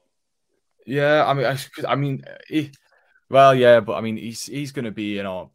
Yeah, 0.85 1.25
I 1.25 1.33
mean, 1.33 1.45
I, 1.45 1.57
I 1.87 1.95
mean, 1.95 2.23
he, 2.47 2.71
well, 3.33 3.55
yeah, 3.55 3.79
but 3.79 3.95
I 3.95 4.01
mean, 4.01 4.17
he's 4.17 4.45
he's 4.45 4.71
going 4.71 4.85
to 4.85 4.91
be 4.91 5.17
in 5.19 5.25
our 5.25 5.49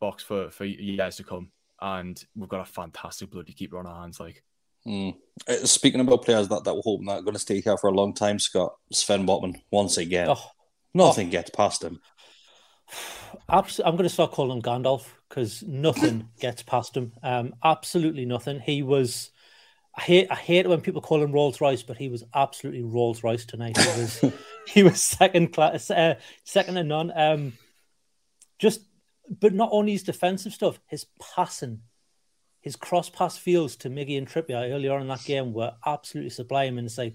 box 0.00 0.22
for 0.22 0.50
for 0.50 0.64
years 0.64 1.16
to 1.16 1.24
come, 1.24 1.50
and 1.80 2.22
we've 2.36 2.48
got 2.48 2.60
a 2.60 2.64
fantastic 2.70 3.30
bloody 3.30 3.52
keeper 3.52 3.78
on 3.78 3.86
our 3.86 4.00
hands. 4.02 4.20
Like, 4.20 4.42
Mm. 4.86 5.16
Speaking 5.64 6.00
about 6.00 6.24
players 6.26 6.48
that, 6.48 6.64
that 6.64 6.74
we're 6.74 6.82
hoping 6.84 7.06
that 7.06 7.20
are 7.20 7.22
going 7.22 7.32
to 7.32 7.40
stay 7.40 7.60
here 7.62 7.78
for 7.78 7.88
a 7.88 7.94
long 7.94 8.12
time, 8.12 8.38
Scott, 8.38 8.74
Sven 8.92 9.26
Botman, 9.26 9.54
once 9.70 9.96
again. 9.96 10.28
Oh, 10.28 10.50
Nothing 10.92 11.30
gets 11.30 11.48
past 11.48 11.82
him. 11.82 12.00
Abs- 13.48 13.80
I'm 13.82 13.96
going 13.96 14.02
to 14.08 14.10
start 14.10 14.32
calling 14.32 14.58
him 14.58 14.62
Gandalf 14.62 15.06
because 15.28 15.62
nothing 15.62 16.28
gets 16.38 16.62
past 16.62 16.96
him. 16.96 17.12
Um, 17.22 17.54
absolutely 17.64 18.26
nothing. 18.26 18.60
He 18.60 18.82
was. 18.82 19.30
I 19.96 20.02
hate. 20.02 20.26
I 20.30 20.34
hate 20.34 20.68
when 20.68 20.82
people 20.82 21.00
call 21.00 21.22
him 21.22 21.32
Rolls 21.32 21.62
Royce, 21.62 21.82
but 21.82 21.96
he 21.96 22.08
was 22.08 22.22
absolutely 22.34 22.82
Rolls 22.82 23.22
Royce 23.22 23.46
tonight. 23.46 23.78
He 23.78 23.86
was. 23.86 24.24
he 24.66 24.82
was 24.82 25.02
second 25.02 25.52
class, 25.52 25.90
uh, 25.90 26.14
second 26.44 26.74
to 26.74 26.84
none. 26.84 27.12
Um, 27.14 27.52
just, 28.58 28.80
but 29.40 29.54
not 29.54 29.70
only 29.72 29.92
his 29.92 30.02
defensive 30.02 30.52
stuff, 30.52 30.78
his 30.86 31.06
passing, 31.34 31.80
his 32.60 32.76
cross 32.76 33.10
pass 33.10 33.36
fields 33.36 33.76
to 33.76 33.90
Miggy 33.90 34.16
and 34.16 34.28
Trippier 34.28 34.72
earlier 34.72 34.92
on 34.94 35.02
in 35.02 35.08
that 35.08 35.24
game 35.24 35.52
were 35.52 35.72
absolutely 35.84 36.30
sublime. 36.30 36.78
And 36.78 36.86
it's 36.86 36.98
like 36.98 37.14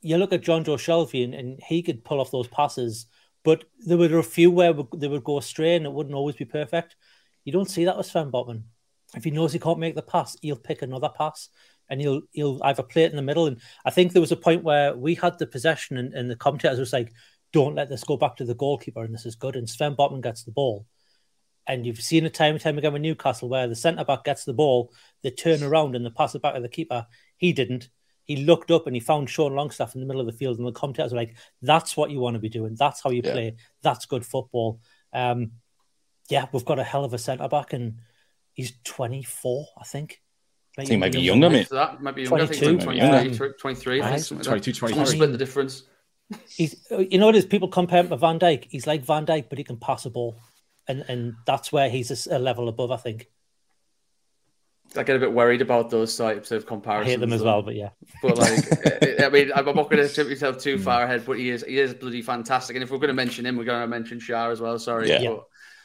you 0.00 0.16
look 0.16 0.32
at 0.32 0.42
Jonjo 0.42 0.76
Shelvey 0.76 1.24
and, 1.24 1.34
and 1.34 1.60
he 1.62 1.82
could 1.82 2.04
pull 2.04 2.20
off 2.20 2.30
those 2.30 2.48
passes 2.48 3.06
but 3.44 3.64
there 3.84 3.96
were 3.96 4.18
a 4.18 4.22
few 4.22 4.50
where 4.50 4.72
they 4.96 5.08
would 5.08 5.24
go 5.24 5.38
astray 5.38 5.76
and 5.76 5.86
it 5.86 5.92
wouldn't 5.92 6.14
always 6.14 6.36
be 6.36 6.44
perfect. 6.44 6.96
You 7.44 7.52
don't 7.52 7.70
see 7.70 7.84
that 7.86 7.96
with 7.96 8.06
Sven 8.06 8.30
Botman. 8.30 8.62
If 9.14 9.24
he 9.24 9.30
knows 9.30 9.52
he 9.52 9.58
can't 9.58 9.78
make 9.78 9.94
the 9.94 10.02
pass, 10.02 10.36
he'll 10.40 10.56
pick 10.56 10.82
another 10.82 11.10
pass. 11.10 11.48
And 11.88 12.00
he'll 12.00 12.22
he'll 12.32 12.60
either 12.64 12.82
play 12.82 13.04
it 13.04 13.10
in 13.10 13.16
the 13.16 13.22
middle. 13.22 13.46
And 13.46 13.60
I 13.84 13.90
think 13.90 14.12
there 14.12 14.20
was 14.20 14.32
a 14.32 14.36
point 14.36 14.64
where 14.64 14.96
we 14.96 15.14
had 15.14 15.38
the 15.38 15.46
possession, 15.46 15.96
and, 15.96 16.12
and 16.14 16.30
the 16.30 16.36
commentators 16.36 16.78
was 16.78 16.92
like, 16.92 17.12
"Don't 17.52 17.74
let 17.74 17.88
this 17.88 18.04
go 18.04 18.16
back 18.16 18.36
to 18.36 18.44
the 18.44 18.54
goalkeeper," 18.54 19.02
and 19.02 19.14
this 19.14 19.26
is 19.26 19.36
good. 19.36 19.56
And 19.56 19.68
Sven 19.68 19.94
Botman 19.96 20.22
gets 20.22 20.44
the 20.44 20.52
ball, 20.52 20.86
and 21.66 21.86
you've 21.86 22.00
seen 22.00 22.24
it 22.24 22.34
time 22.34 22.54
and 22.54 22.60
time 22.60 22.78
again 22.78 22.92
with 22.92 23.02
Newcastle 23.02 23.48
where 23.48 23.68
the 23.68 23.76
centre 23.76 24.04
back 24.04 24.24
gets 24.24 24.44
the 24.44 24.52
ball, 24.54 24.92
they 25.22 25.30
turn 25.30 25.62
around 25.62 25.94
and 25.94 26.04
they 26.04 26.10
pass 26.10 26.34
it 26.34 26.42
back 26.42 26.54
to 26.54 26.60
the 26.60 26.68
keeper. 26.68 27.06
He 27.36 27.52
didn't. 27.52 27.88
He 28.24 28.36
looked 28.36 28.70
up 28.70 28.86
and 28.86 28.94
he 28.94 29.00
found 29.00 29.28
Sean 29.28 29.54
Longstaff 29.54 29.94
in 29.94 30.00
the 30.00 30.06
middle 30.06 30.20
of 30.20 30.26
the 30.26 30.32
field, 30.38 30.58
and 30.58 30.66
the 30.66 30.72
commentators 30.72 31.12
were 31.12 31.18
like, 31.18 31.36
"That's 31.60 31.96
what 31.96 32.10
you 32.10 32.20
want 32.20 32.34
to 32.34 32.40
be 32.40 32.48
doing. 32.48 32.74
That's 32.76 33.02
how 33.02 33.10
you 33.10 33.22
Yeah. 33.24 33.32
play. 33.32 33.56
That's 33.82 34.06
good 34.06 34.24
football." 34.24 34.80
Um, 35.12 35.52
yeah, 36.30 36.46
we've 36.52 36.64
got 36.64 36.78
a 36.78 36.84
hell 36.84 37.04
of 37.04 37.12
a 37.12 37.18
centre 37.18 37.48
back, 37.48 37.72
and 37.72 37.98
he's 38.54 38.72
24, 38.84 39.66
I 39.78 39.84
think. 39.84 40.22
I 40.78 40.84
think 40.84 41.00
maybe 41.00 41.20
younger. 41.20 41.46
younger, 41.46 41.58
mate. 41.58 41.68
So 41.68 41.74
that 41.74 42.02
might 42.02 42.14
be 42.14 42.22
younger. 42.22 42.46
22, 42.46 42.66
maybe 42.72 42.84
23, 42.84 43.06
younger. 43.08 43.52
23, 43.52 44.02
I 44.02 44.10
think, 44.12 44.24
something 44.24 44.36
like 44.38 44.44
that. 44.44 44.48
22, 44.48 44.70
It's 44.70 44.80
gonna 44.80 44.92
23. 44.94 45.16
split 45.16 45.32
the 45.32 45.38
difference. 45.38 45.82
He's, 46.48 46.86
you 46.90 47.18
know, 47.18 47.26
what 47.26 47.34
it 47.34 47.38
is 47.40 47.44
people 47.46 47.68
compare 47.68 48.00
him 48.00 48.08
to 48.08 48.16
Van 48.16 48.38
Dijk. 48.38 48.66
He's 48.70 48.86
like 48.86 49.04
Van 49.04 49.26
Dijk, 49.26 49.48
but 49.50 49.58
he 49.58 49.64
can 49.64 49.76
pass 49.76 50.06
a 50.06 50.10
ball, 50.10 50.38
and 50.88 51.04
and 51.08 51.34
that's 51.46 51.70
where 51.72 51.90
he's 51.90 52.26
a 52.26 52.38
level 52.38 52.68
above. 52.68 52.90
I 52.90 52.96
think. 52.96 53.26
I 54.96 55.02
get 55.04 55.16
a 55.16 55.18
bit 55.18 55.32
worried 55.32 55.62
about 55.62 55.88
those 55.90 56.14
types 56.16 56.50
of 56.52 56.64
I 56.64 56.66
comparisons. 56.66 57.10
hate 57.14 57.20
them 57.20 57.32
as 57.32 57.42
well, 57.42 57.62
but 57.62 57.74
yeah, 57.74 57.90
But 58.22 58.36
like, 58.36 59.22
I 59.22 59.30
mean, 59.30 59.50
I'm 59.54 59.64
not 59.64 59.90
going 59.90 60.06
to 60.06 60.08
tip 60.08 60.28
myself 60.28 60.58
too 60.58 60.76
Hmm. 60.76 60.82
far 60.82 61.04
ahead, 61.04 61.24
but 61.24 61.38
he 61.38 61.48
is 61.48 61.64
he 61.66 61.78
is 61.78 61.94
bloody 61.94 62.20
fantastic. 62.20 62.76
And 62.76 62.82
if 62.82 62.90
we're 62.90 62.98
going 62.98 63.08
to 63.08 63.14
mention 63.14 63.46
him, 63.46 63.56
we're 63.56 63.64
going 63.64 63.80
to 63.80 63.86
mention 63.86 64.18
Schär 64.18 64.50
as 64.52 64.60
well. 64.60 64.78
Sorry, 64.78 65.08
Yeah. 65.08 65.22
but 65.30 65.44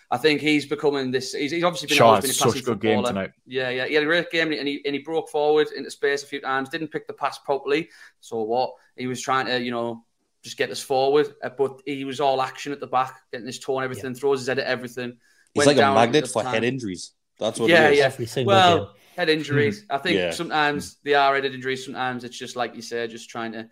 I 0.10 0.18
think 0.18 0.40
he's 0.40 0.66
becoming 0.66 1.12
this. 1.12 1.34
He's, 1.34 1.52
he's 1.52 1.64
obviously 1.64 1.88
been 1.90 1.98
Schär 1.98 2.06
always 2.06 2.18
had 2.18 2.22
been 2.24 2.32
a 2.32 2.34
such 2.34 2.48
passing 2.48 2.62
a 2.62 2.66
good 2.66 2.80
game 2.80 3.04
tonight. 3.04 3.32
Yeah, 3.46 3.70
yeah, 3.70 3.86
he 3.88 3.94
had 3.94 4.04
a 4.04 4.06
great 4.06 4.32
game, 4.32 4.52
and 4.54 4.68
he 4.68 4.82
and 4.86 4.96
he 4.96 5.02
broke 5.02 5.30
forward 5.30 5.68
into 5.76 5.92
space 5.92 6.24
a 6.24 6.28
few 6.28 6.40
times. 6.40 6.70
Didn't 6.70 6.90
pick 6.90 7.08
the 7.08 7.14
pass 7.14 7.38
properly. 7.40 7.90
So 8.22 8.42
what? 8.44 8.72
He 8.96 9.08
was 9.08 9.22
trying 9.22 9.48
to, 9.48 9.62
you 9.62 9.72
know, 9.72 10.06
just 10.44 10.58
get 10.58 10.70
us 10.72 10.82
forward, 10.82 11.34
uh, 11.44 11.50
but 11.50 11.82
he 11.86 12.06
was 12.06 12.22
all 12.22 12.42
action 12.42 12.72
at 12.72 12.80
the 12.80 12.88
back, 12.88 13.20
getting 13.32 13.48
his 13.48 13.60
toe 13.60 13.80
and 13.80 13.84
everything, 13.84 14.14
throws 14.14 14.40
his 14.40 14.48
head 14.48 14.60
at 14.60 14.68
everything. 14.68 15.18
He's 15.54 15.66
like 15.66 15.78
a 15.78 15.82
magnet 15.82 16.28
for 16.28 16.44
the 16.44 16.50
head 16.50 16.64
injuries. 16.64 17.12
That's 17.40 17.60
what 17.60 17.70
Yeah, 17.70 17.88
it 17.90 17.94
is. 17.94 18.00
yeah. 18.00 18.06
Every 18.06 18.44
Well, 18.46 18.78
game. 18.78 18.88
head 19.18 19.30
injuries. 19.30 19.86
I 19.90 19.98
think 19.98 20.18
Yeah. 20.18 20.32
sometimes 20.32 20.98
they 21.04 21.16
are 21.16 21.36
head 21.36 21.46
injuries. 21.46 21.84
Sometimes 21.84 22.24
it's 22.24 22.38
just 22.38 22.56
like 22.56 22.76
you 22.76 22.82
say, 22.82 23.08
just 23.08 23.30
trying 23.30 23.52
to. 23.54 23.68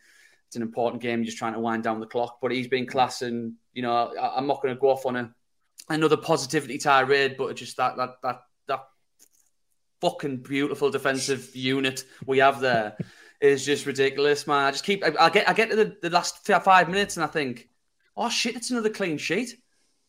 It's 0.47 0.55
an 0.55 0.61
important 0.61 1.01
game. 1.01 1.19
You're 1.19 1.25
just 1.25 1.37
trying 1.39 1.53
to 1.53 1.59
wind 1.59 1.83
down 1.83 1.99
the 1.99 2.05
clock. 2.05 2.39
But 2.41 2.51
he's 2.51 2.67
been 2.67 2.85
class, 2.85 3.21
and 3.23 3.53
you 3.73 3.81
know, 3.81 4.13
I, 4.19 4.37
I'm 4.37 4.45
not 4.47 4.61
going 4.61 4.75
to 4.75 4.79
go 4.79 4.89
off 4.89 5.05
on 5.05 5.15
a 5.15 5.33
another 5.89 6.17
positivity 6.17 6.77
tirade, 6.77 7.35
but 7.37 7.55
just 7.55 7.77
that 7.77 7.97
that 7.97 8.15
that 8.23 8.41
that 8.67 8.83
fucking 10.01 10.37
beautiful 10.37 10.89
defensive 10.91 11.55
unit 11.55 12.03
we 12.25 12.39
have 12.39 12.59
there 12.59 12.97
is 13.41 13.65
just 13.65 13.85
ridiculous, 13.85 14.47
man. 14.47 14.65
I 14.65 14.71
just 14.71 14.85
keep. 14.85 15.03
I, 15.03 15.13
I 15.19 15.29
get 15.29 15.49
I 15.49 15.53
get 15.53 15.69
to 15.69 15.75
the, 15.75 15.97
the 16.01 16.09
last 16.09 16.45
five 16.45 16.89
minutes, 16.89 17.17
and 17.17 17.23
I 17.23 17.27
think, 17.27 17.69
oh 18.15 18.29
shit, 18.29 18.55
it's 18.55 18.71
another 18.71 18.89
clean 18.89 19.17
sheet. 19.17 19.57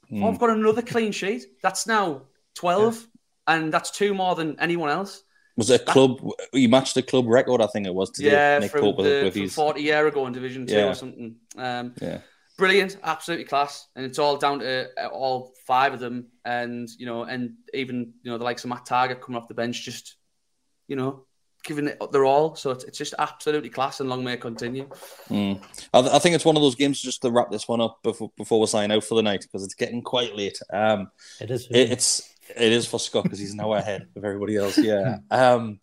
Hmm. 0.09 0.23
Oh, 0.23 0.29
I've 0.29 0.39
got 0.39 0.51
another 0.51 0.83
clean 0.83 1.13
sheet. 1.13 1.45
That's 1.63 1.87
now 1.87 2.23
twelve, 2.55 3.07
and 3.47 3.73
that's 3.73 3.91
two 3.91 4.15
more 4.15 4.35
than 4.35 4.59
anyone 4.61 4.91
else. 4.91 5.23
Was 5.57 5.71
it 5.71 5.81
a 5.81 5.85
club? 5.85 6.21
You 6.53 6.69
matched 6.69 6.95
the 6.95 7.03
club 7.03 7.27
record, 7.27 7.63
I 7.63 7.67
think 7.67 7.87
it 7.87 7.95
was 7.95 8.11
today. 8.11 8.31
Yeah, 8.31 8.59
Nick 8.59 8.71
from, 8.71 8.83
Pope 8.83 8.99
the, 8.99 9.03
with 9.03 9.33
from 9.33 9.43
his. 9.43 9.55
40 9.55 9.81
year 9.81 10.07
ago 10.07 10.27
in 10.27 10.35
Division 10.35 10.67
2 10.67 10.75
Yeah. 10.75 10.89
or 10.91 10.95
something. 10.95 11.37
Um, 11.57 11.95
Yeah. 12.01 12.19
Brilliant, 12.59 12.97
absolutely 13.03 13.45
class. 13.45 13.87
And 13.97 14.07
it's 14.07 14.19
all 14.19 14.37
down 14.39 14.61
to 14.61 14.89
uh, 15.03 15.09
all 15.09 15.53
five 15.67 15.93
of 15.93 16.01
them. 16.01 16.29
And, 16.45 16.89
you 16.99 17.05
know, 17.07 17.25
and 17.25 17.55
even, 17.75 18.15
you 18.23 18.31
know, 18.31 18.39
the 18.39 18.45
likes 18.45 18.65
of 18.65 18.71
Matt 18.71 18.87
Targett 18.87 19.21
coming 19.21 19.41
off 19.41 19.49
the 19.49 19.55
bench, 19.55 19.83
just, 19.85 20.17
you 20.89 20.97
know, 20.97 21.27
giving 21.65 21.89
it 21.89 21.99
their 22.13 22.25
all. 22.25 22.55
So 22.55 22.71
it's, 22.71 22.85
it's 22.85 22.97
just 22.99 23.15
absolutely 23.19 23.69
class 23.69 24.01
and 24.01 24.09
long 24.09 24.25
may 24.25 24.35
it 24.35 24.41
continue. 24.41 24.89
Mm. 25.29 25.61
I, 25.93 26.01
th- 26.01 26.13
I 26.15 26.19
think 26.19 26.35
it's 26.35 26.45
one 26.45 26.57
of 26.57 26.63
those 26.63 26.77
games 26.77 27.01
just 27.03 27.23
to 27.23 27.31
wrap 27.31 27.51
this 27.51 27.67
one 27.69 27.81
up 27.81 27.99
before, 28.03 28.31
before 28.37 28.61
we 28.61 28.67
sign 28.67 28.91
out 28.91 29.05
for 29.05 29.17
the 29.17 29.23
night 29.23 29.43
because 29.43 29.65
it's 29.65 29.75
getting 29.75 30.01
quite 30.03 30.35
late. 30.37 30.59
Um, 30.73 31.11
it 31.41 31.51
is. 31.51 31.67
it, 31.71 31.91
it's 31.93 32.33
it 32.57 32.71
is 32.73 32.87
for 32.87 33.01
Scott 33.01 33.25
because 33.25 33.41
he's 33.41 33.53
an 33.53 33.61
hour 33.61 33.77
ahead 33.79 34.07
of 34.15 34.25
everybody 34.25 34.57
else. 34.57 34.79
Yeah. 34.79 35.17
Um, 35.31 35.81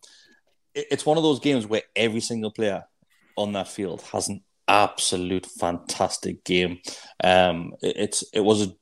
it- 0.74 0.86
it's 0.90 1.06
one 1.06 1.18
of 1.18 1.22
those 1.22 1.38
games 1.40 1.66
where 1.66 1.82
every 1.94 2.20
single 2.20 2.50
player 2.50 2.84
on 3.36 3.52
that 3.52 3.68
field 3.68 4.00
has 4.12 4.28
an 4.28 4.42
absolute 4.68 5.46
fantastic 5.46 6.44
game. 6.44 6.78
Um, 7.22 7.74
it, 7.82 7.96
it's 7.96 8.24
it 8.32 8.40
was 8.40 8.66
a 8.66 8.72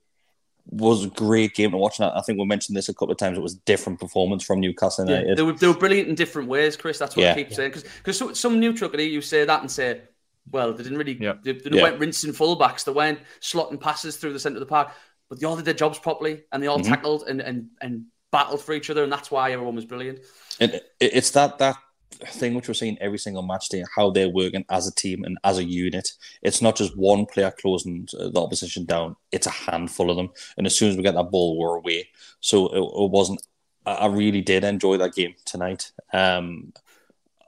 was 0.67 1.05
a 1.05 1.09
great 1.09 1.55
game 1.55 1.73
to 1.73 1.77
watch. 1.77 1.99
And 1.99 2.09
I 2.09 2.19
I 2.19 2.23
think 2.23 2.39
we 2.39 2.45
mentioned 2.47 2.77
this 2.77 2.89
a 2.89 2.95
couple 2.95 3.13
of 3.13 3.19
times. 3.19 3.37
It 3.37 3.43
was 3.43 3.55
different 3.55 4.01
performance 4.01 4.45
from 4.45 4.61
Newcastle 4.61 5.09
Yeah, 5.11 5.35
they, 5.35 5.43
were, 5.43 5.53
they 5.53 5.67
were 5.67 5.75
brilliant 5.75 6.09
in 6.09 6.15
different 6.15 6.49
ways, 6.49 6.77
Kris. 6.77 6.99
That's 6.99 7.17
what 7.17 7.23
Yeah. 7.25 7.33
I 7.33 7.35
keep 7.35 7.53
saying. 7.53 7.73
Because 7.73 8.17
some, 8.17 8.35
some 8.35 8.61
neutral 8.61 8.89
could 8.89 9.01
you 9.01 9.21
say 9.21 9.45
that 9.45 9.61
and 9.61 9.71
say, 9.71 10.03
well, 10.51 10.73
they 10.73 10.83
didn't 10.85 10.99
really, 10.99 11.19
Yeah. 11.21 11.35
they, 11.43 11.53
they 11.53 11.71
Yeah. 11.77 11.83
weren't 11.83 11.99
rinsing 11.99 12.33
fullbacks. 12.33 12.85
They 12.85 12.93
weren't 12.93 13.19
slotting 13.41 13.81
passes 13.81 14.17
through 14.17 14.33
the 14.35 14.39
centre 14.41 14.57
of 14.57 14.61
the 14.61 14.67
park, 14.67 14.93
but 15.29 15.41
they 15.41 15.47
all 15.47 15.57
did 15.57 15.65
their 15.65 15.75
jobs 15.75 15.99
properly 15.99 16.45
and 16.53 16.63
they 16.63 16.69
all 16.69 16.79
Mhm. 16.79 16.87
tackled 16.89 17.25
and, 17.29 17.41
and, 17.41 17.69
and 17.81 18.05
battled 18.31 18.63
for 18.63 18.73
each 18.73 18.89
other. 18.89 19.03
And 19.03 19.13
that's 19.13 19.31
why 19.33 19.53
everyone 19.53 19.75
was 19.75 19.85
brilliant. 19.85 20.21
And 20.61 20.75
it, 20.75 20.85
it's 21.01 21.31
that 21.33 21.59
that 21.59 21.77
thing 22.13 22.55
which 22.55 22.69
we're 22.69 22.75
seeing 22.75 22.99
every 23.01 23.19
single 23.19 23.43
match 23.43 23.69
day, 23.69 23.85
how 23.95 24.11
they're 24.11 24.29
working 24.29 24.65
as 24.71 24.87
a 24.87 24.95
team 24.95 25.25
and 25.25 25.39
as 25.45 25.59
a 25.59 25.65
unit. 25.65 26.13
It's 26.43 26.63
not 26.63 26.77
just 26.77 26.97
one 26.97 27.27
player 27.27 27.53
closing 27.61 28.09
uh, 28.19 28.29
the 28.29 28.41
opposition 28.41 28.85
down; 28.85 29.17
it's 29.31 29.47
a 29.47 29.51
handful 29.51 30.11
of 30.11 30.17
them. 30.17 30.31
And 30.57 30.67
as 30.67 30.77
soon 30.77 30.91
as 30.91 30.97
we 30.97 31.03
get 31.03 31.15
that 31.15 31.31
ball, 31.31 31.59
we're 31.59 31.77
away. 31.77 32.09
So 32.41 32.67
it, 32.69 33.05
it 33.05 33.11
wasn't. 33.11 33.43
I 33.85 34.07
really 34.07 34.43
did 34.43 34.63
enjoy 34.65 34.97
that 34.99 35.15
game 35.15 35.35
tonight. 35.45 35.91
Um, 36.13 36.73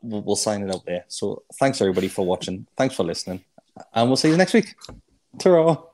we'll, 0.03 0.22
we'll 0.22 0.37
sign 0.37 0.62
it 0.62 0.74
up 0.74 0.85
there. 0.85 1.05
So 1.09 1.44
thanks 1.61 1.81
everybody 1.81 2.09
for 2.09 2.27
watching. 2.27 2.66
Thanks 2.77 2.94
for 2.94 3.05
listening, 3.05 3.44
and 3.92 4.09
we'll 4.09 4.16
see 4.16 4.31
you 4.31 4.37
next 4.37 4.55
week. 4.55 4.74
Ta-ra. 5.38 5.93